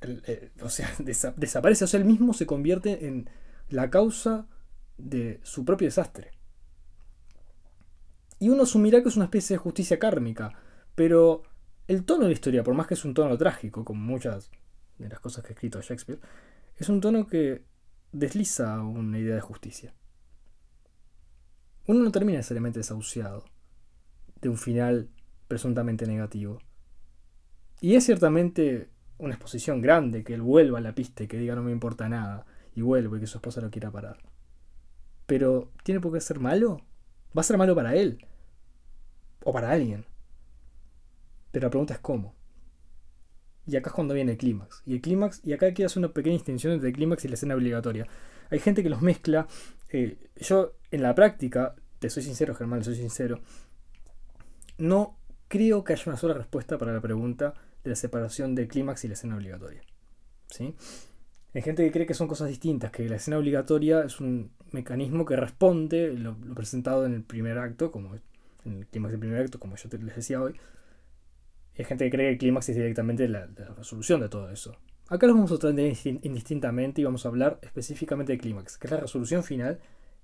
eh, 0.02 0.50
o 0.62 0.68
sea, 0.68 0.88
desa- 0.98 1.34
desaparece. 1.36 1.84
O 1.84 1.86
sea, 1.86 2.00
él 2.00 2.06
mismo 2.06 2.32
se 2.32 2.46
convierte 2.46 3.06
en 3.06 3.28
la 3.68 3.90
causa 3.90 4.46
de 4.98 5.40
su 5.42 5.64
propio 5.64 5.86
desastre. 5.86 6.32
Y 8.40 8.48
uno 8.48 8.62
asumirá 8.62 9.02
que 9.02 9.10
es 9.10 9.16
una 9.16 9.26
especie 9.26 9.54
de 9.54 9.58
justicia 9.58 9.98
kármica. 9.98 10.54
Pero 10.94 11.42
el 11.86 12.04
tono 12.04 12.22
de 12.22 12.28
la 12.28 12.32
historia, 12.32 12.64
por 12.64 12.74
más 12.74 12.86
que 12.86 12.94
es 12.94 13.04
un 13.04 13.14
tono 13.14 13.36
trágico, 13.36 13.84
como 13.84 14.02
muchas 14.02 14.50
de 14.98 15.08
las 15.08 15.20
cosas 15.20 15.44
que 15.44 15.50
ha 15.50 15.54
escrito 15.54 15.80
Shakespeare, 15.80 16.20
es 16.76 16.88
un 16.88 17.02
tono 17.02 17.26
que 17.26 17.62
desliza 18.12 18.80
una 18.82 19.18
idea 19.18 19.34
de 19.34 19.40
justicia. 19.42 19.94
Uno 21.86 22.00
no 22.00 22.10
termina 22.10 22.38
necesariamente 22.38 22.78
desahuciado 22.78 23.44
de 24.40 24.48
un 24.48 24.56
final 24.56 25.10
presuntamente 25.46 26.06
negativo. 26.06 26.60
Y 27.82 27.94
es 27.94 28.04
ciertamente 28.06 28.88
una 29.18 29.34
exposición 29.34 29.82
grande 29.82 30.24
que 30.24 30.32
él 30.32 30.40
vuelva 30.40 30.78
a 30.78 30.82
la 30.82 30.94
pista 30.94 31.24
y 31.24 31.28
que 31.28 31.36
diga 31.36 31.54
no 31.54 31.62
me 31.62 31.72
importa 31.72 32.08
nada 32.08 32.46
y 32.74 32.80
vuelva 32.80 33.18
y 33.18 33.20
que 33.20 33.26
su 33.26 33.36
esposa 33.36 33.60
lo 33.60 33.70
quiera 33.70 33.90
parar. 33.90 34.18
Pero 35.26 35.72
¿tiene 35.84 36.00
por 36.00 36.12
qué 36.12 36.20
ser 36.20 36.40
malo? 36.40 36.80
Va 37.36 37.40
a 37.40 37.44
ser 37.44 37.58
malo 37.58 37.74
para 37.74 37.94
él 37.94 38.26
o 39.44 39.52
para 39.52 39.70
alguien. 39.70 40.04
Pero 41.52 41.66
la 41.66 41.70
pregunta 41.70 41.94
es 41.94 42.00
cómo. 42.00 42.34
Y 43.66 43.76
acá 43.76 43.90
es 43.90 43.94
cuando 43.94 44.14
viene 44.14 44.32
el 44.32 44.38
clímax. 44.38 44.82
Y 44.84 44.94
el 44.94 45.00
clímax, 45.00 45.42
y 45.44 45.52
acá 45.52 45.72
quiero 45.72 45.86
hacer 45.86 45.98
una 45.98 46.12
pequeña 46.12 46.34
distinción 46.34 46.72
entre 46.72 46.88
el 46.88 46.94
clímax 46.94 47.24
y 47.24 47.28
la 47.28 47.34
escena 47.34 47.54
obligatoria. 47.54 48.06
Hay 48.50 48.58
gente 48.58 48.82
que 48.82 48.90
los 48.90 49.02
mezcla. 49.02 49.46
eh, 49.90 50.18
yo, 50.36 50.74
en 50.90 51.02
la 51.02 51.14
práctica, 51.14 51.76
te 51.98 52.10
soy 52.10 52.22
sincero, 52.22 52.54
Germán, 52.54 52.82
soy 52.82 52.96
sincero. 52.96 53.40
No 54.78 55.18
creo 55.48 55.84
que 55.84 55.92
haya 55.92 56.04
una 56.06 56.16
sola 56.16 56.34
respuesta 56.34 56.78
para 56.78 56.92
la 56.92 57.00
pregunta 57.00 57.54
de 57.84 57.90
la 57.90 57.96
separación 57.96 58.54
del 58.54 58.68
clímax 58.68 59.04
y 59.04 59.08
la 59.08 59.14
escena 59.14 59.36
obligatoria. 59.36 59.82
¿Sí? 60.48 60.74
Hay 61.54 61.62
gente 61.62 61.84
que 61.84 61.92
cree 61.92 62.06
que 62.06 62.14
son 62.14 62.28
cosas 62.28 62.48
distintas, 62.48 62.90
que 62.90 63.08
la 63.08 63.16
escena 63.16 63.38
obligatoria 63.38 64.02
es 64.02 64.20
un 64.20 64.52
mecanismo 64.72 65.24
que 65.24 65.36
responde 65.36 66.12
lo, 66.12 66.36
lo 66.44 66.54
presentado 66.54 67.04
en 67.06 67.14
el 67.14 67.22
primer 67.22 67.58
acto, 67.58 67.90
como 67.90 68.14
en 68.64 68.78
el 68.78 68.86
clímax 68.86 69.12
del 69.12 69.20
primer 69.20 69.40
acto, 69.42 69.58
como 69.58 69.76
yo 69.76 69.88
te- 69.88 69.98
les 69.98 70.16
decía 70.16 70.40
hoy. 70.40 70.54
Hay 71.78 71.84
gente 71.84 72.04
que 72.04 72.10
cree 72.10 72.26
que 72.28 72.32
el 72.32 72.38
clímax 72.38 72.68
es 72.68 72.76
directamente 72.76 73.26
la, 73.28 73.46
resolución 73.76 74.20
de 74.20 74.28
todo 74.28 74.50
eso. 74.50 74.76
Acá 75.08 75.26
los 75.26 75.34
vamos 75.36 75.50
a 75.52 75.58
tratar 75.58 75.78
indistin- 75.78 76.20
indistintamente 76.22 77.00
y 77.00 77.04
vamos 77.04 77.24
a 77.24 77.28
hablar 77.28 77.58
específicamente 77.62 78.32
del 78.32 78.40
clímax, 78.40 78.76
que 78.78 78.86
es 78.86 78.90
la 78.90 79.00
resolución 79.00 79.42
final, 79.42 79.80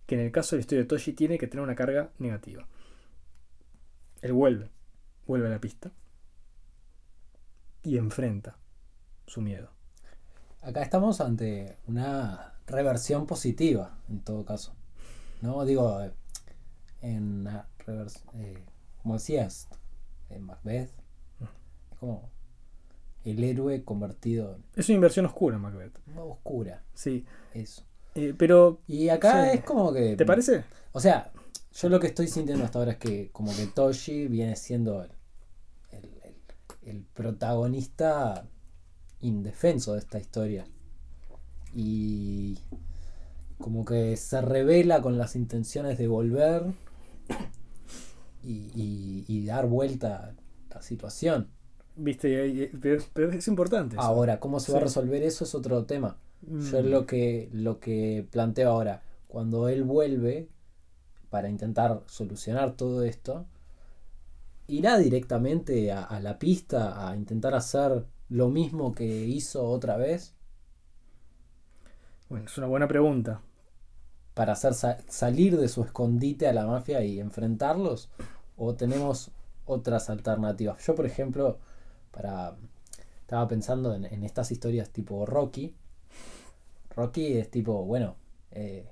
que 0.06 0.14
en 0.16 0.20
el 0.22 0.32
caso 0.32 0.54
de 0.54 0.58
la 0.58 0.60
historia 0.60 0.82
de 0.82 0.88
Toshi 0.88 1.12
tiene 1.12 1.38
que 1.38 1.46
tener 1.48 1.62
una 1.64 1.74
carga 1.74 2.10
negativa. 2.18 2.66
Él 4.22 4.32
vuelve, 4.32 4.70
vuelve 5.26 5.46
a 5.48 5.50
la 5.50 5.60
pista 5.60 5.90
y 7.82 7.96
enfrenta 7.98 8.56
su 9.26 9.40
miedo. 9.40 9.70
Acá 10.62 10.82
estamos 10.82 11.20
ante 11.20 11.78
una 11.86 12.54
reversión 12.66 13.26
positiva, 13.26 13.98
en 14.08 14.20
todo 14.20 14.44
caso. 14.44 14.74
¿No? 15.42 15.64
Digo, 15.64 16.00
en 17.02 17.46
revers- 17.86 18.22
eh, 18.34 18.62
como 19.02 19.14
decías, 19.14 19.68
en 20.30 20.42
Macbeth, 20.42 20.90
es 21.40 21.98
como 21.98 22.28
el 23.24 23.42
héroe 23.42 23.84
convertido 23.84 24.58
Es 24.74 24.88
una 24.88 24.96
inversión 24.96 25.26
oscura, 25.26 25.58
Macbeth. 25.58 25.96
en 26.08 26.18
oscura. 26.18 26.82
Sí. 26.94 27.24
Eso. 27.54 27.82
Eh, 28.14 28.34
pero, 28.36 28.80
Y 28.86 29.08
acá 29.10 29.44
Sí. 29.50 29.58
es 29.58 29.64
como 29.64 29.92
que. 29.92 30.16
¿te 30.16 30.24
parece? 30.24 30.64
O 30.92 31.00
sea, 31.00 31.30
yo 31.74 31.88
lo 31.88 32.00
que 32.00 32.06
estoy 32.08 32.28
sintiendo 32.28 32.64
hasta 32.64 32.78
ahora 32.78 32.92
es 32.92 32.98
que 32.98 33.30
como 33.32 33.54
que 33.54 33.66
Toshi 33.66 34.26
viene 34.28 34.56
siendo 34.56 35.02
el, 35.02 35.10
el- 35.90 36.20
el- 36.24 36.88
el 36.90 37.02
protagonista 37.04 38.46
indefenso 39.20 39.92
de 39.94 39.98
esta 39.98 40.18
historia. 40.18 40.66
Y 41.74 42.58
como 43.58 43.84
que 43.84 44.16
se 44.16 44.40
revela 44.40 45.02
con 45.02 45.18
las 45.18 45.36
intenciones 45.36 45.98
de 45.98 46.06
volver 46.08 46.64
y, 48.46 48.70
y- 48.74 49.24
y 49.28 49.44
dar 49.46 49.66
vuelta 49.66 50.34
a 50.70 50.74
la 50.74 50.82
situación. 50.82 51.48
Viste, 51.96 52.70
pero, 52.80 53.02
pero 53.12 53.30
es 53.32 53.48
importante. 53.48 53.96
eso. 53.96 54.02
Ahora, 54.04 54.38
¿cómo 54.38 54.60
se 54.60 54.72
va 54.72 54.78
a 54.78 54.82
resolver 54.82 55.22
eso? 55.22 55.44
Es 55.44 55.54
otro 55.54 55.84
tema. 55.84 56.18
Yo 56.42 56.82
Mm. 56.82 56.86
lo 56.86 57.06
que, 57.06 57.48
lo 57.52 57.80
que 57.80 58.26
planteo 58.30 58.70
ahora, 58.70 59.02
cuando 59.26 59.68
él 59.68 59.82
vuelve 59.84 60.48
para 61.30 61.48
intentar 61.48 62.02
solucionar 62.06 62.76
todo 62.76 63.02
esto, 63.02 63.46
irá 64.68 64.98
directamente 64.98 65.90
a, 65.92 66.04
a 66.04 66.20
la 66.20 66.38
pista 66.38 67.08
a 67.08 67.16
intentar 67.16 67.54
hacer 67.54 68.04
lo 68.28 68.48
mismo 68.50 68.94
que 68.94 69.06
hizo 69.26 69.64
otra 69.66 69.96
vez 69.96 70.34
Bueno, 72.28 72.46
es 72.46 72.58
una 72.58 72.66
buena 72.66 72.88
pregunta. 72.88 73.40
para 74.34 74.52
hacer 74.52 74.74
sa- 74.74 74.98
salir 75.08 75.56
de 75.56 75.68
su 75.68 75.82
escondite 75.82 76.46
a 76.46 76.52
la 76.52 76.66
mafia 76.66 77.02
y 77.02 77.20
enfrentarlos, 77.20 78.10
o 78.56 78.74
tenemos 78.74 79.30
otras 79.66 80.10
alternativas. 80.10 80.84
Yo, 80.86 80.94
por 80.94 81.06
ejemplo, 81.06 81.58
para 82.10 82.56
estaba 83.20 83.48
pensando 83.48 83.94
en, 83.94 84.04
en 84.04 84.22
estas 84.22 84.50
historias 84.52 84.90
tipo 84.90 85.26
Rocky. 85.26 85.74
Rocky 86.94 87.36
es 87.38 87.50
tipo, 87.50 87.84
bueno, 87.84 88.16
eh, 88.52 88.88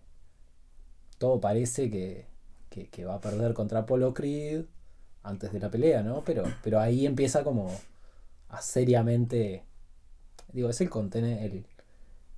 todo 1.18 1.40
parece 1.40 1.90
que, 1.90 2.26
que- 2.71 2.88
que 2.88 3.04
va 3.04 3.14
a 3.14 3.21
perder 3.21 3.54
contra 3.54 3.80
Apollo 3.80 4.12
Creed 4.14 4.64
antes 5.23 5.52
de 5.52 5.61
la 5.61 5.71
pelea, 5.71 6.02
¿no? 6.02 6.23
Pero, 6.25 6.44
pero 6.62 6.80
ahí 6.80 7.06
empieza 7.06 7.44
como 7.44 7.71
a 8.50 8.61
seriamente, 8.61 9.64
digo, 10.52 10.68
es 10.68 10.80
el, 10.80 10.90
conten- 10.90 11.25
el, 11.42 11.64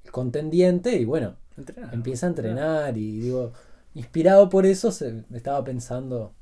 el 0.04 0.10
contendiente 0.12 0.96
y 0.96 1.04
bueno, 1.04 1.36
Entrenar. 1.56 1.94
empieza 1.94 2.26
a 2.26 2.28
entrenar 2.28 2.96
y 2.96 3.20
digo, 3.20 3.52
inspirado 3.94 4.48
por 4.48 4.66
eso 4.66 4.92
se, 4.92 5.24
estaba 5.34 5.64
pensando 5.64 6.32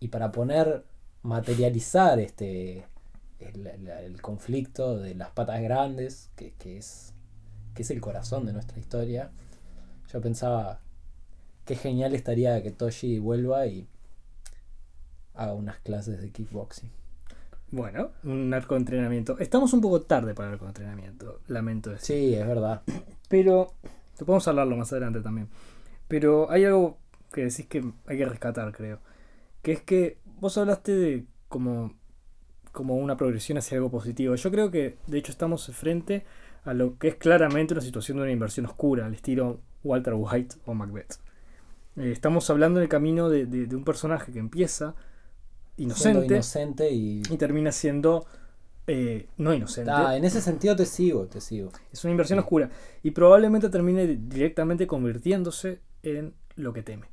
y 0.00 0.08
para 0.08 0.32
poner, 0.32 0.84
materializar 1.22 2.18
este 2.18 2.86
el, 3.38 4.20
conflicto 4.20 4.98
de 4.98 5.14
las 5.14 5.30
patas 5.30 5.60
grandes, 5.62 6.30
que, 6.36 6.52
que 6.58 6.78
es, 6.78 7.14
que 7.74 7.82
es 7.82 7.90
el 7.90 8.00
corazón 8.00 8.46
de 8.46 8.52
nuestra 8.52 8.78
historia, 8.78 9.30
yo 10.12 10.20
pensaba 10.20 10.80
qué 11.64 11.76
genial 11.76 12.14
estaría 12.14 12.62
que 12.62 12.70
Toshi 12.70 13.18
vuelva 13.18 13.66
y 13.66 13.86
haga 15.34 15.54
unas 15.54 15.78
clases 15.78 16.20
de 16.20 16.30
kickboxing. 16.30 16.90
Bueno, 17.70 18.10
un 18.24 18.52
arco 18.52 18.74
de 18.74 18.80
entrenamiento. 18.80 19.38
Estamos 19.38 19.72
un 19.72 19.80
poco 19.80 20.02
tarde 20.02 20.34
para 20.34 20.48
el 20.48 20.54
arco 20.54 20.64
de 20.64 20.70
entrenamiento, 20.70 21.40
lamento 21.46 21.90
decir. 21.90 22.16
Sí, 22.16 22.34
es 22.34 22.46
verdad. 22.46 22.82
Pero, 23.28 23.74
te 24.16 24.24
podemos 24.24 24.46
hablarlo 24.48 24.76
más 24.76 24.90
adelante 24.92 25.20
también. 25.20 25.48
Pero 26.08 26.50
hay 26.50 26.64
algo 26.64 26.98
que 27.32 27.44
decís 27.44 27.66
que 27.66 27.84
hay 28.06 28.18
que 28.18 28.24
rescatar, 28.24 28.72
creo. 28.72 28.98
Que 29.62 29.72
es 29.72 29.82
que 29.82 30.18
vos 30.40 30.56
hablaste 30.58 30.92
de 30.94 31.24
como, 31.48 31.94
como 32.72 32.96
una 32.96 33.16
progresión 33.16 33.58
hacia 33.58 33.76
algo 33.76 33.90
positivo. 33.90 34.34
Yo 34.34 34.50
creo 34.50 34.70
que, 34.70 34.96
de 35.06 35.18
hecho, 35.18 35.32
estamos 35.32 35.66
frente 35.74 36.24
a 36.64 36.74
lo 36.74 36.98
que 36.98 37.08
es 37.08 37.14
claramente 37.16 37.74
una 37.74 37.80
situación 37.82 38.18
de 38.18 38.22
una 38.24 38.32
inversión 38.32 38.66
oscura, 38.66 39.06
al 39.06 39.14
estilo 39.14 39.60
Walter 39.84 40.14
White 40.16 40.56
o 40.66 40.74
Macbeth. 40.74 41.14
Eh, 41.96 42.12
estamos 42.12 42.48
hablando 42.50 42.80
del 42.80 42.88
camino 42.88 43.28
de, 43.28 43.46
de- 43.46 43.66
de 43.66 43.76
un 43.76 43.84
personaje 43.84 44.32
que 44.32 44.38
empieza 44.38 44.94
inocente 45.76 46.26
inocente 46.34 46.90
y... 46.90 47.22
y 47.30 47.36
termina 47.36 47.72
siendo 47.72 48.26
eh, 48.86 49.28
no 49.38 49.54
inocente. 49.54 49.90
Ah, 49.92 50.16
en 50.16 50.24
ese 50.24 50.40
sentido 50.40 50.76
te 50.76 50.84
sigo, 50.86 51.26
te 51.26 51.40
sigo. 51.40 51.70
Es 51.92 52.04
una 52.04 52.10
inversión 52.12 52.38
Sí. 52.38 52.42
oscura. 52.42 52.70
Y 53.02 53.10
probablemente 53.12 53.68
termine 53.68 54.06
di- 54.06 54.16
directamente 54.16 54.86
convirtiéndose 54.86 55.80
en 56.02 56.34
lo 56.56 56.72
que 56.72 56.82
teme. 56.82 57.06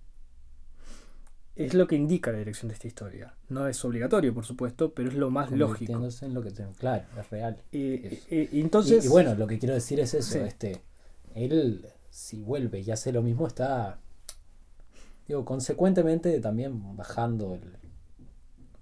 Es 1.58 1.74
lo 1.74 1.88
que 1.88 1.96
indica 1.96 2.32
la 2.32 2.38
dirección 2.40 2.68
de 2.70 2.74
esta 2.76 2.88
historia. 2.88 3.34
No 3.50 3.68
es 3.68 3.84
obligatorio, 3.84 4.34
por 4.34 4.46
supuesto, 4.46 4.94
pero 4.94 5.10
es 5.10 5.16
lo 5.16 5.30
más 5.30 5.52
lógico. 5.52 5.94
en 6.22 6.34
lo 6.34 6.42
que 6.42 6.52
tengo. 6.52 6.74
Claro, 6.74 7.04
es 7.20 7.30
real. 7.30 7.62
Eh, 7.72 8.22
eh, 8.30 8.50
y 8.52 8.62
entonces, 8.62 9.04
Y, 9.04 9.08
y 9.08 9.10
bueno, 9.10 9.36
lo 9.36 9.48
que 9.48 9.58
quiero 9.60 9.74
decir 9.74 10.00
es 10.00 10.14
eso, 10.14 10.34
Sí. 10.34 10.40
este, 10.40 10.82
él 11.36 11.86
si 12.10 12.42
vuelve 12.42 12.80
y 12.80 12.90
hace 12.92 13.12
lo 13.12 13.22
mismo 13.22 13.46
está, 13.48 14.00
digo, 15.28 15.46
consecuentemente 15.46 16.40
también 16.40 16.96
bajando 16.96 17.56
el, 17.56 17.78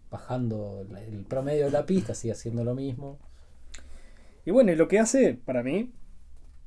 bajando 0.10 0.86
el 0.98 1.26
promedio 1.26 1.66
de 1.66 1.72
la 1.72 1.86
pista, 1.86 2.14
sigue 2.16 2.34
haciendo 2.34 2.64
lo 2.64 2.76
mismo. 2.76 3.20
y 4.46 4.52
bueno, 4.52 4.74
lo 4.76 4.88
que 4.88 5.00
hace 5.00 5.34
para 5.34 5.64
mí 5.64 5.92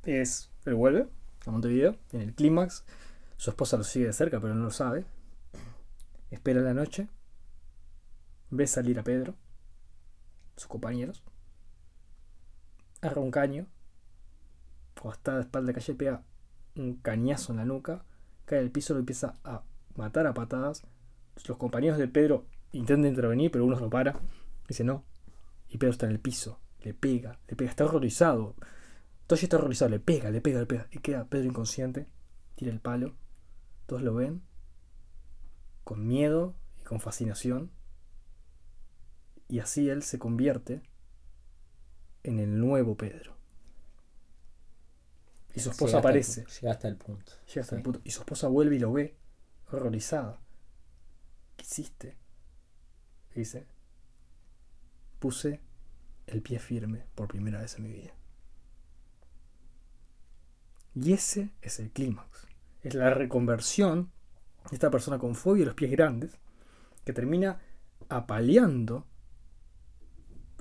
es, 0.03 0.49
él 0.65 0.75
vuelve 0.75 1.07
a 1.45 1.51
Montevideo, 1.51 1.95
en 2.13 2.21
el 2.21 2.33
clímax, 2.35 2.83
su 3.37 3.49
esposa 3.49 3.77
lo 3.77 3.83
sigue 3.83 4.07
de 4.07 4.13
cerca, 4.13 4.39
pero 4.39 4.53
no 4.53 4.65
lo 4.65 4.71
sabe. 4.71 5.05
Espera 6.31 6.61
la 6.61 6.73
noche, 6.73 7.07
ve 8.49 8.67
salir 8.67 8.99
a 8.99 9.03
Pedro, 9.03 9.35
sus 10.55 10.67
compañeros, 10.67 11.23
agarra 13.01 13.21
un 13.21 13.31
caño, 13.31 13.67
cuando 14.95 15.17
está 15.17 15.35
de 15.35 15.41
espalda 15.41 15.73
calle, 15.73 15.95
pega 15.95 16.23
un 16.75 16.95
cañazo 16.95 17.53
en 17.53 17.57
la 17.57 17.65
nuca, 17.65 18.03
cae 18.45 18.59
al 18.59 18.71
piso, 18.71 18.93
lo 18.93 18.99
empieza 18.99 19.35
a 19.43 19.63
matar 19.95 20.27
a 20.27 20.33
patadas. 20.33 20.83
Los 21.47 21.57
compañeros 21.57 21.97
de 21.97 22.07
Pedro 22.07 22.45
intentan 22.71 23.09
intervenir, 23.09 23.51
pero 23.51 23.65
uno 23.65 23.79
lo 23.79 23.89
para, 23.89 24.19
dice 24.67 24.83
no, 24.83 25.05
y 25.69 25.77
Pedro 25.77 25.91
está 25.91 26.05
en 26.05 26.11
el 26.11 26.19
piso, 26.19 26.59
le 26.81 26.93
pega, 26.93 27.39
le 27.47 27.55
pega, 27.55 27.69
está 27.69 27.85
horrorizado. 27.85 28.55
Toshi 29.27 29.45
está 29.45 29.57
horrorizado, 29.57 29.91
le 29.91 29.99
pega, 29.99 30.31
le 30.31 30.41
pega, 30.41 30.59
le 30.59 30.65
pega, 30.65 30.87
y 30.91 30.99
queda 30.99 31.25
Pedro 31.25 31.47
inconsciente, 31.47 32.07
tira 32.55 32.71
el 32.71 32.79
palo, 32.79 33.15
todos 33.85 34.01
lo 34.01 34.13
ven, 34.15 34.41
con 35.89 36.05
miedo 36.05 36.53
y 36.79 36.83
con 36.83 36.99
fascinación, 36.99 37.71
y 39.47 39.57
así 39.57 39.89
él 39.89 40.03
se 40.03 40.19
convierte 40.19 40.83
en 42.21 42.37
el 42.37 42.59
nuevo 42.59 42.95
Pedro. 42.95 43.35
Y 45.55 45.61
su 45.61 45.71
esposa 45.71 45.97
Llega 45.97 45.97
hasta 45.97 46.09
el 46.09 46.13
aparece. 46.13 46.45
Llega 46.45 46.71
hasta 46.73 46.87
el 46.89 46.95
punto. 46.95 47.31
Llega 47.47 47.61
hasta 47.61 47.75
el 47.75 47.81
punto. 47.81 48.01
Y 48.03 48.11
su 48.11 48.19
esposa 48.19 48.47
vuelve 48.49 48.75
y 48.75 48.79
lo 48.79 48.93
ve, 48.93 49.17
horrorizada. 49.71 50.39
¿Qué 51.57 51.63
hiciste? 51.63 52.17
Dice, 53.33 53.65
puse 55.17 55.59
el 56.27 56.43
pie 56.43 56.59
firme 56.59 57.07
por 57.15 57.29
primera 57.29 57.61
vez 57.61 57.77
en 57.77 57.83
mi 57.85 57.93
vida. 57.93 58.13
Y 60.93 61.13
ese 61.13 61.49
es 61.63 61.79
el 61.79 61.89
clímax. 61.89 62.45
Es 62.83 62.93
la 62.93 63.09
reconversión 63.09 64.11
esta 64.71 64.89
persona 64.91 65.17
con 65.17 65.35
fobia 65.35 65.63
a 65.63 65.67
los 65.67 65.75
pies 65.75 65.91
grandes, 65.91 66.37
que 67.05 67.13
termina 67.13 67.59
apaleando 68.09 69.05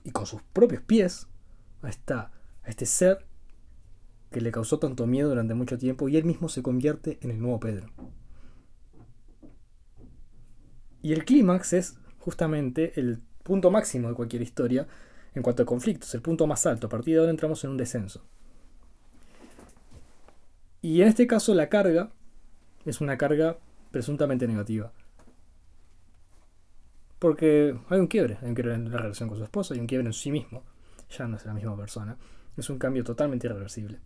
y 0.05 0.11
con 0.11 0.27
sus 0.27 0.43
propios 0.43 0.83
pies 0.83 1.27
a, 1.83 1.89
esta, 1.89 2.33
a 2.63 2.69
este 2.69 2.87
ser 2.87 3.27
que 4.31 4.41
le 4.41 4.53
causó 4.53 4.79
tanto 4.79 5.07
miedo 5.07 5.29
durante 5.31 5.55
mucho 5.55 5.79
tiempo 5.79 6.09
y 6.09 6.17
él 6.17 6.25
mismo 6.25 6.49
se 6.49 6.63
convierte 6.63 7.19
en 7.23 7.31
el 7.31 7.41
nuevo 7.41 7.61
Pedro. 7.61 7.91
Y 11.03 11.13
el 11.13 11.25
clímax 11.25 11.73
es 11.73 11.99
justamente 12.19 12.99
el 12.99 13.23
punto 13.43 13.71
máximo 13.71 14.09
de 14.09 14.15
cualquier 14.15 14.43
historia 14.43 14.87
en 15.35 15.43
cuanto 15.43 15.63
a 15.63 15.67
conflictos, 15.67 16.15
el 16.15 16.23
punto 16.23 16.47
más 16.47 16.67
alto. 16.67 16.87
A 16.87 16.91
partir 16.91 17.15
de 17.15 17.21
ahora 17.21 17.31
entramos 17.31 17.63
en 17.65 17.71
un 17.71 17.77
descenso. 17.77 18.25
Y 20.83 21.03
en 21.03 21.09
este 21.09 21.27
caso 21.27 21.55
la 21.55 21.69
carga 21.69 22.13
es 22.85 23.01
una 23.01 23.17
carga 23.17 23.59
presuntamente 23.91 24.47
negativa. 24.47 24.93
Porque 27.19 27.77
hay 27.89 27.99
un 27.99 28.07
quiebre, 28.07 28.39
hay 28.41 28.49
un 28.49 28.55
quiebre 28.55 28.75
en 28.75 28.93
la 28.93 28.99
relación 28.99 29.29
con 29.29 29.39
su 29.39 29.45
esposa, 29.45 29.75
hay 29.75 29.81
un 29.81 29.87
quiebre 29.87 30.07
en 30.07 30.13
sí 30.13 30.31
mismo. 30.31 30.63
Ya 31.11 31.27
no 31.27 31.37
es 31.37 31.45
la 31.45 31.55
misma 31.55 31.77
persona. 31.77 32.17
Es 32.57 32.71
un 32.71 32.79
cambio 32.79 33.03
totalmente 33.03 33.47
irreversible. 33.47 33.99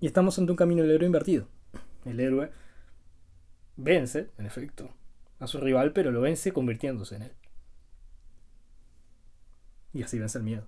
Y 0.00 0.06
estamos 0.06 0.38
ante 0.38 0.50
un 0.50 0.56
camino 0.56 0.82
del 0.82 0.92
héroe 0.92 1.06
invertido. 1.06 1.46
El 2.04 2.18
héroe 2.18 2.50
vence, 3.76 4.30
en 4.38 4.46
efecto, 4.46 4.90
a 5.38 5.46
su 5.46 5.58
rival, 5.58 5.92
pero 5.92 6.10
lo 6.10 6.20
vence 6.20 6.52
convirtiéndose 6.52 7.16
en 7.16 7.22
él. 7.22 7.32
Y 9.92 10.02
así 10.02 10.18
vence 10.18 10.38
el 10.38 10.44
miedo. 10.44 10.66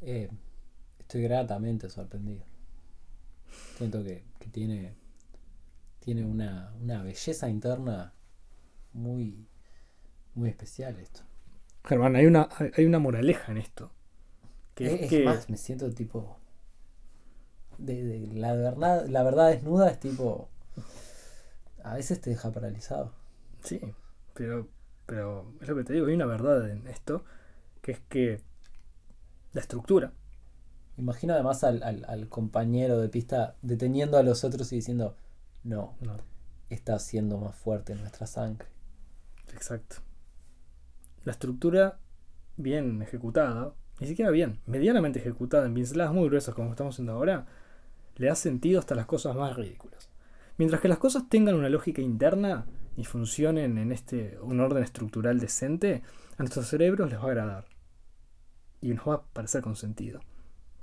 Eh, 0.00 0.30
estoy 0.98 1.22
gratamente 1.22 1.90
sorprendido. 1.90 2.44
Siento 3.76 4.02
que, 4.02 4.24
que 4.40 4.48
tiene, 4.50 4.96
tiene 6.00 6.24
una, 6.24 6.72
una 6.80 7.02
belleza 7.02 7.48
interna 7.48 8.12
muy, 8.94 9.48
muy 10.34 10.50
especial 10.50 10.98
esto. 10.98 11.22
Germán, 11.84 12.16
hay 12.16 12.24
una, 12.26 12.48
hay 12.74 12.84
una 12.86 12.98
moraleja 12.98 13.52
en 13.52 13.58
esto. 13.58 13.92
Que 14.74 15.04
es, 15.04 15.10
que 15.10 15.24
más, 15.24 15.48
me 15.48 15.56
siento 15.56 15.90
tipo. 15.94 16.38
De, 17.78 18.04
de- 18.04 18.26
la, 18.34 18.54
verdad, 18.54 19.06
la 19.08 19.22
verdad 19.24 19.48
desnuda 19.50 19.90
es 19.90 19.98
tipo. 19.98 20.48
A 21.84 21.94
veces 21.94 22.20
te 22.22 22.30
deja 22.30 22.50
paralizado. 22.52 23.12
Sí, 23.62 23.80
pero, 24.34 24.68
pero 25.06 25.52
es 25.60 25.68
lo 25.68 25.76
que 25.76 25.84
te 25.84 25.92
digo, 25.94 26.06
hay 26.06 26.14
una 26.14 26.26
verdad 26.26 26.68
en 26.70 26.86
esto, 26.88 27.24
que 27.82 27.92
es 27.92 28.00
que 28.08 28.42
la 29.52 29.60
estructura, 29.60 30.12
Imagino 31.00 31.32
además 31.32 31.64
al, 31.64 31.82
al- 31.82 32.04
al 32.06 32.28
compañero 32.28 32.98
de 33.00 33.08
pista 33.08 33.56
deteniendo 33.62 34.18
a 34.18 34.22
los 34.22 34.44
otros 34.44 34.70
y 34.72 34.76
diciendo: 34.76 35.16
No, 35.64 35.94
no, 36.00 36.18
está 36.68 36.94
haciendo 36.94 37.38
más 37.38 37.56
fuerte 37.56 37.94
nuestra 37.94 38.26
sangre. 38.26 38.68
exacto. 39.54 39.96
La 41.24 41.32
estructura 41.32 41.98
bien 42.58 43.00
ejecutada, 43.02 43.72
ni 43.98 44.06
siquiera 44.06 44.30
bien, 44.30 44.58
medianamente 44.66 45.18
ejecutada 45.18 45.66
en 45.66 45.74
pinceladas 45.74 46.12
muy 46.14 46.28
gruesas 46.28 46.54
como 46.54 46.70
estamos 46.70 46.94
haciendo 46.94 47.12
ahora, 47.14 47.46
le 48.16 48.26
da 48.26 48.34
sentido 48.34 48.78
hasta 48.78 48.94
las 48.94 49.06
cosas 49.06 49.34
más 49.36 49.56
ridículas. 49.56 50.08
Mientras 50.58 50.80
que 50.82 50.88
las 50.88 50.98
cosas 50.98 51.28
tengan 51.30 51.54
una 51.54 51.68
lógica 51.70 52.02
interna 52.02 52.66
y 52.96 53.04
funcionen 53.04 53.78
en 53.78 53.92
este 53.92 54.38
un 54.42 54.60
orden 54.60 54.82
estructural 54.82 55.40
decente, 55.40 56.02
a 56.36 56.42
nuestros 56.42 56.66
cerebros 56.68 57.10
les 57.10 57.18
va 57.18 57.24
a 57.24 57.26
agradar. 57.28 57.64
Y 58.82 58.92
nos 58.94 59.06
va 59.08 59.14
a 59.14 59.22
parecer 59.22 59.62
con 59.62 59.76
sentido. 59.76 60.20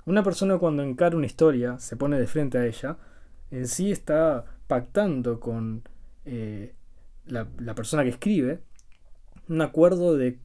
Una 0.08 0.22
persona 0.22 0.56
cuando 0.56 0.82
encara 0.82 1.18
una 1.18 1.26
historia, 1.26 1.78
se 1.78 1.94
pone 1.94 2.18
de 2.18 2.26
frente 2.26 2.56
a 2.56 2.64
ella, 2.64 2.96
en 3.50 3.68
sí 3.68 3.92
está 3.92 4.46
pactando 4.66 5.38
con 5.38 5.86
eh, 6.24 6.74
la, 7.26 7.46
la 7.58 7.74
persona 7.74 8.04
que 8.04 8.08
escribe 8.08 8.62
un 9.50 9.60
acuerdo 9.60 10.16
de 10.16 10.38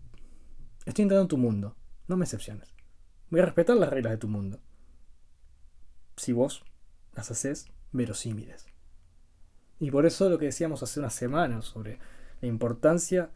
estoy 0.86 1.04
entrando 1.04 1.22
en 1.22 1.28
tu 1.30 1.38
mundo, 1.38 1.78
no 2.10 2.18
me 2.18 2.26
excepciones. 2.26 2.74
Voy 3.30 3.40
a 3.40 3.46
respetar 3.46 3.78
las 3.78 3.90
reglas 3.90 4.12
de 4.12 4.18
tu 4.18 4.28
mundo. 4.28 4.60
Si 6.18 6.34
vos 6.34 6.66
las 7.14 7.32
haces 7.32 7.68
verosímiles. 7.94 8.66
Y 9.80 9.92
por 9.92 10.06
eso 10.06 10.30
lo 10.30 10.40
que 10.40 10.48
decíamos 10.48 10.84
hace 10.84 11.00
unas 11.00 11.14
semanas 11.14 11.64
sobre 11.64 12.00
la 12.42 12.50
importancia 12.50 13.32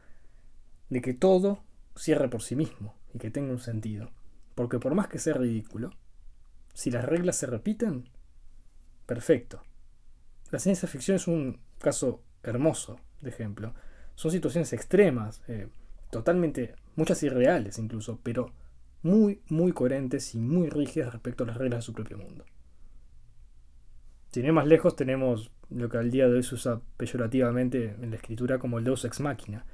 de 0.90 1.02
que 1.02 1.14
todo 1.14 1.64
cierre 1.96 2.28
por 2.28 2.42
sí 2.42 2.58
mismo 2.58 2.98
y 3.14 3.18
que 3.18 3.32
tenga 3.32 3.54
un 3.54 3.62
sentido. 3.62 4.12
Porque 4.56 4.78
por 4.78 4.94
más 4.94 5.08
que 5.08 5.20
sea 5.20 5.36
ridículo, 5.36 5.92
si 6.78 6.92
las 6.92 7.04
reglas 7.04 7.36
se 7.38 7.48
repiten, 7.48 8.08
perfecto. 9.08 9.64
La 10.52 10.60
ciencia 10.60 10.88
ficción 10.88 11.16
es 11.16 11.28
un 11.28 11.60
caso 11.80 12.22
hermoso 12.44 13.00
de 13.20 13.32
ejemplo. 13.32 13.74
Son 14.14 14.30
situaciones 14.30 14.72
extremas, 14.74 15.42
eh, 15.48 15.70
totalmente, 16.12 16.76
muchas 16.96 17.24
irreales 17.24 17.80
incluso, 17.80 18.20
pero 18.22 18.54
muy, 19.02 19.42
muy 19.50 19.72
coherentes 19.72 20.36
y 20.36 20.38
muy 20.38 20.70
rígidas 20.70 21.12
respecto 21.12 21.46
a 21.46 21.48
las 21.48 21.58
reglas 21.58 21.80
de 21.80 21.82
su 21.82 21.94
propio 21.94 22.20
mundo. 22.20 22.46
Sin 24.32 24.46
ir 24.46 24.54
más 24.54 24.68
lejos, 24.68 24.96
tenemos 24.96 25.50
lo 25.72 25.90
que 25.90 25.98
al 25.98 26.12
día 26.12 26.28
de 26.28 26.36
hoy 26.36 26.44
se 26.44 26.54
usa 26.54 26.80
peyorativamente 26.96 27.96
en 28.00 28.12
la 28.12 28.18
escritura 28.18 28.60
como 28.60 28.78
el 28.78 28.84
deus 28.84 29.04
ex 29.04 29.20
machina. 29.20 29.66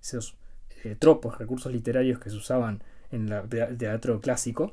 Esos 0.00 0.36
eh, 0.84 0.94
tropos, 0.94 1.38
recursos 1.38 1.72
literarios 1.72 2.20
que 2.20 2.30
se 2.30 2.36
usaban 2.36 2.84
en 3.10 3.32
el 3.32 3.76
teatro 3.78 4.20
clásico, 4.20 4.72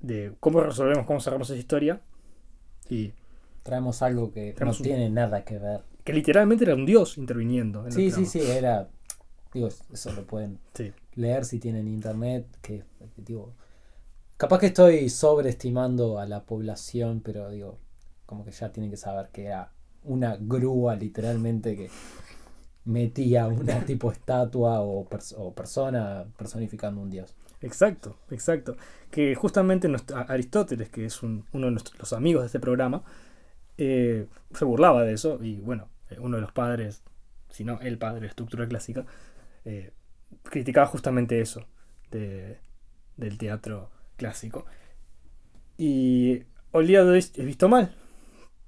de 0.00 0.34
cómo 0.40 0.60
resolvemos, 0.60 1.06
cómo 1.06 1.20
cerramos 1.20 1.50
esa 1.50 1.58
historia, 1.58 2.00
y 2.88 3.12
Traemos 3.62 4.00
algo 4.02 4.32
que 4.32 4.52
Traemos 4.52 4.78
no 4.78 4.82
un- 4.84 4.84
tiene 4.84 5.10
nada 5.10 5.44
que 5.44 5.58
ver. 5.58 5.80
que 6.04 6.12
literalmente 6.12 6.62
era 6.64 6.74
un 6.76 6.86
dios 6.86 7.18
interviniendo. 7.18 7.84
En 7.84 7.90
Sí, 7.90 8.12
sí, 8.12 8.24
sí, 8.24 8.40
era. 8.40 8.88
Digo, 9.52 9.68
eso 9.92 10.12
lo 10.12 10.24
pueden 10.24 10.60
Sí. 10.74 10.92
leer 11.16 11.44
si 11.44 11.58
tienen 11.58 11.88
internet. 11.88 12.46
Que, 12.62 12.84
digo, 13.16 13.54
capaz 14.36 14.60
que 14.60 14.66
estoy 14.66 15.08
sobreestimando 15.08 16.20
a 16.20 16.26
la 16.26 16.44
población, 16.44 17.22
pero 17.24 17.50
digo, 17.50 17.78
como 18.24 18.44
que 18.44 18.52
ya 18.52 18.70
tienen 18.70 18.88
que 18.90 18.96
saber 18.96 19.30
que 19.32 19.46
era 19.46 19.72
una 20.04 20.36
grúa 20.36 20.94
literalmente 20.94 21.74
que 21.76 21.90
metía 22.84 23.48
una 23.48 23.80
tipo 23.86 24.12
estatua 24.12 24.80
o, 24.80 25.08
pers- 25.08 25.34
o 25.36 25.52
persona 25.54 26.24
personificando 26.38 27.00
un 27.00 27.10
dios. 27.10 27.34
Exacto, 27.66 28.18
exacto. 28.30 28.76
Que 29.10 29.34
justamente 29.34 29.88
nuestro- 29.88 30.16
Aristóteles, 30.28 30.88
que 30.88 31.04
es 31.06 31.22
un- 31.22 31.44
uno 31.52 31.66
de 31.66 31.72
nuestros, 31.72 31.98
los 31.98 32.12
amigos 32.12 32.42
de 32.42 32.46
este 32.46 32.60
programa, 32.60 33.02
eh, 33.78 34.26
se 34.54 34.64
burlaba 34.64 35.02
de 35.02 35.12
eso 35.12 35.42
y 35.42 35.56
bueno, 35.60 35.88
eh, 36.10 36.16
uno 36.20 36.36
de 36.36 36.42
los 36.42 36.52
padres, 36.52 37.02
si 37.50 37.64
no 37.64 37.80
el 37.80 37.98
padre 37.98 38.20
de 38.20 38.26
estructura 38.28 38.66
clásica, 38.68 39.04
eh, 39.64 39.92
criticaba 40.44 40.86
justamente 40.86 41.40
eso 41.40 41.66
de- 42.10 42.58
del 43.16 43.36
teatro 43.38 43.90
clásico. 44.16 44.64
Y 45.78 46.44
hoy 46.72 46.86
día 46.86 47.04
de 47.04 47.18
es 47.18 47.32
visto 47.34 47.68
mal. 47.68 47.94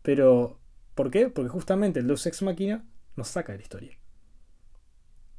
Pero, 0.03 0.59
¿por 0.95 1.11
qué? 1.11 1.29
Porque 1.29 1.49
justamente 1.51 2.01
el 2.01 2.07
Deus 2.07 2.27
Ex 2.27 2.43
Machina 2.43 2.85
nos 3.17 3.29
saca 3.29 3.53
de 3.53 3.59
la 3.59 3.63
historia. 3.63 3.99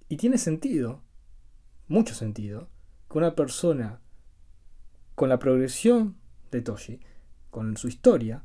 Y 0.07 0.17
tiene 0.17 0.37
sentido, 0.37 1.03
mucho 1.87 2.13
sentido, 2.15 2.69
que 3.09 3.17
una 3.17 3.35
persona 3.35 4.01
con 5.15 5.29
la 5.29 5.39
progresión 5.39 6.17
de 6.51 6.61
Toshi, 6.61 6.99
con 7.49 7.75
su 7.77 7.87
historia, 7.87 8.43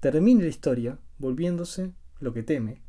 termine 0.00 0.42
la 0.42 0.48
historia 0.48 0.98
volviéndose 1.18 1.94
lo 2.20 2.32
que 2.32 2.42
teme, 2.42 2.82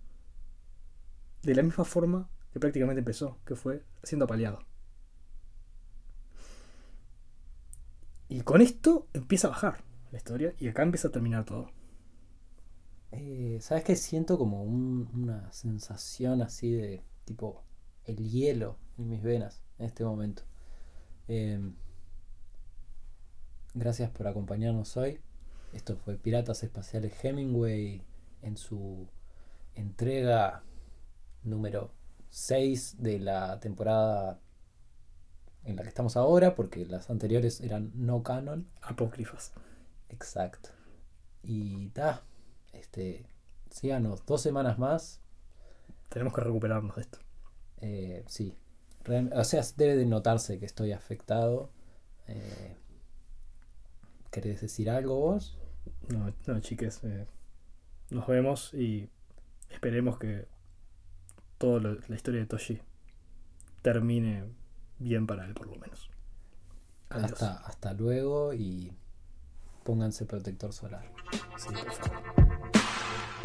de 1.44 1.56
la 1.56 1.64
misma 1.64 1.86
forma 1.86 2.30
que 2.52 2.60
prácticamente 2.60 3.00
empezó, 3.00 3.40
que 3.46 3.56
fue 3.56 3.84
siendo 4.04 4.26
apaleado. 4.26 4.60
Y 8.30 8.42
con 8.42 8.62
esto 8.62 9.08
empieza 9.14 9.48
a 9.48 9.52
bajar 9.52 9.84
la 10.12 10.18
historia 10.18 10.54
y 10.60 10.68
acá 10.68 10.84
empieza 10.84 11.08
a 11.10 11.12
terminar 11.12 11.46
todo. 11.46 11.72
Eh, 13.12 13.58
¿Sabes 13.62 13.84
qué? 13.84 13.96
Siento 13.96 14.38
como 14.38 14.64
un- 14.64 15.10
una 15.14 15.52
sensación 15.52 16.42
así 16.42 16.72
de 16.72 17.04
tipo 17.26 17.64
el 18.06 18.18
hielo 18.30 18.78
en 18.98 19.10
mis 19.10 19.22
venas 19.24 19.62
en 19.80 19.86
este 19.86 20.04
momento. 20.04 20.44
Em, 21.28 21.76
gracias 23.74 24.10
por 24.10 24.28
acompañarnos 24.28 24.96
hoy. 24.98 25.20
Esto 25.74 25.98
fue 25.98 26.16
Piratas 26.16 26.64
Espaciales 26.64 27.14
Hemingway 27.24 28.02
en 28.42 28.58
su 28.58 29.08
entrega 29.76 30.64
número 31.44 31.92
6 32.30 32.96
de 33.00 33.20
la 33.20 33.60
temporada 33.60 34.40
en 35.64 35.76
la 35.76 35.84
que 35.84 35.90
estamos 35.90 36.16
ahora, 36.16 36.56
porque 36.56 36.86
las 36.86 37.10
anteriores 37.10 37.62
eran 37.62 37.92
no 37.94 38.24
canon. 38.24 38.68
Apócrifas. 38.82 39.52
Exacto. 40.10 40.70
Y 41.44 41.90
ta, 41.90 42.24
este, 42.72 43.26
síganos 43.70 44.26
dos 44.26 44.42
semanas 44.42 44.80
más. 44.80 45.20
Tenemos 46.10 46.34
que 46.34 46.42
recuperarnos 46.42 46.96
de 46.96 47.02
esto. 47.02 47.20
Eh, 47.82 48.24
sí. 48.28 48.58
Real- 49.08 49.32
o 49.34 49.44
sea, 49.44 49.62
debe 49.76 49.96
de 49.96 50.06
notarse 50.06 50.60
que 50.60 50.66
estoy 50.66 50.92
afectado. 50.92 51.70
Eh, 52.28 52.76
¿Querés 54.32 54.62
decir 54.62 54.90
algo 54.90 55.16
vos? 55.20 55.58
No, 56.10 56.34
no 56.46 56.60
chiques. 56.60 57.00
eh, 57.04 57.26
nos 58.10 58.28
vemos 58.28 58.74
y 58.74 59.10
esperemos 59.70 60.18
que 60.20 60.48
toda 61.58 61.80
la 62.08 62.16
historia 62.16 62.40
de 62.42 62.46
Toshi 62.46 62.82
termine 63.82 64.44
bien 65.00 65.26
para 65.28 65.46
él, 65.46 65.54
por 65.54 65.68
lo 65.68 65.76
menos. 65.78 66.10
Adiós. 67.10 67.32
Hasta, 67.34 67.54
hasta 67.66 67.94
luego 67.94 68.54
y 68.54 68.94
pónganse 69.84 70.26
protector 70.26 70.74
solar. 70.74 71.10
Sí, 71.58 71.70
por 71.70 71.92
favor. 71.94 73.38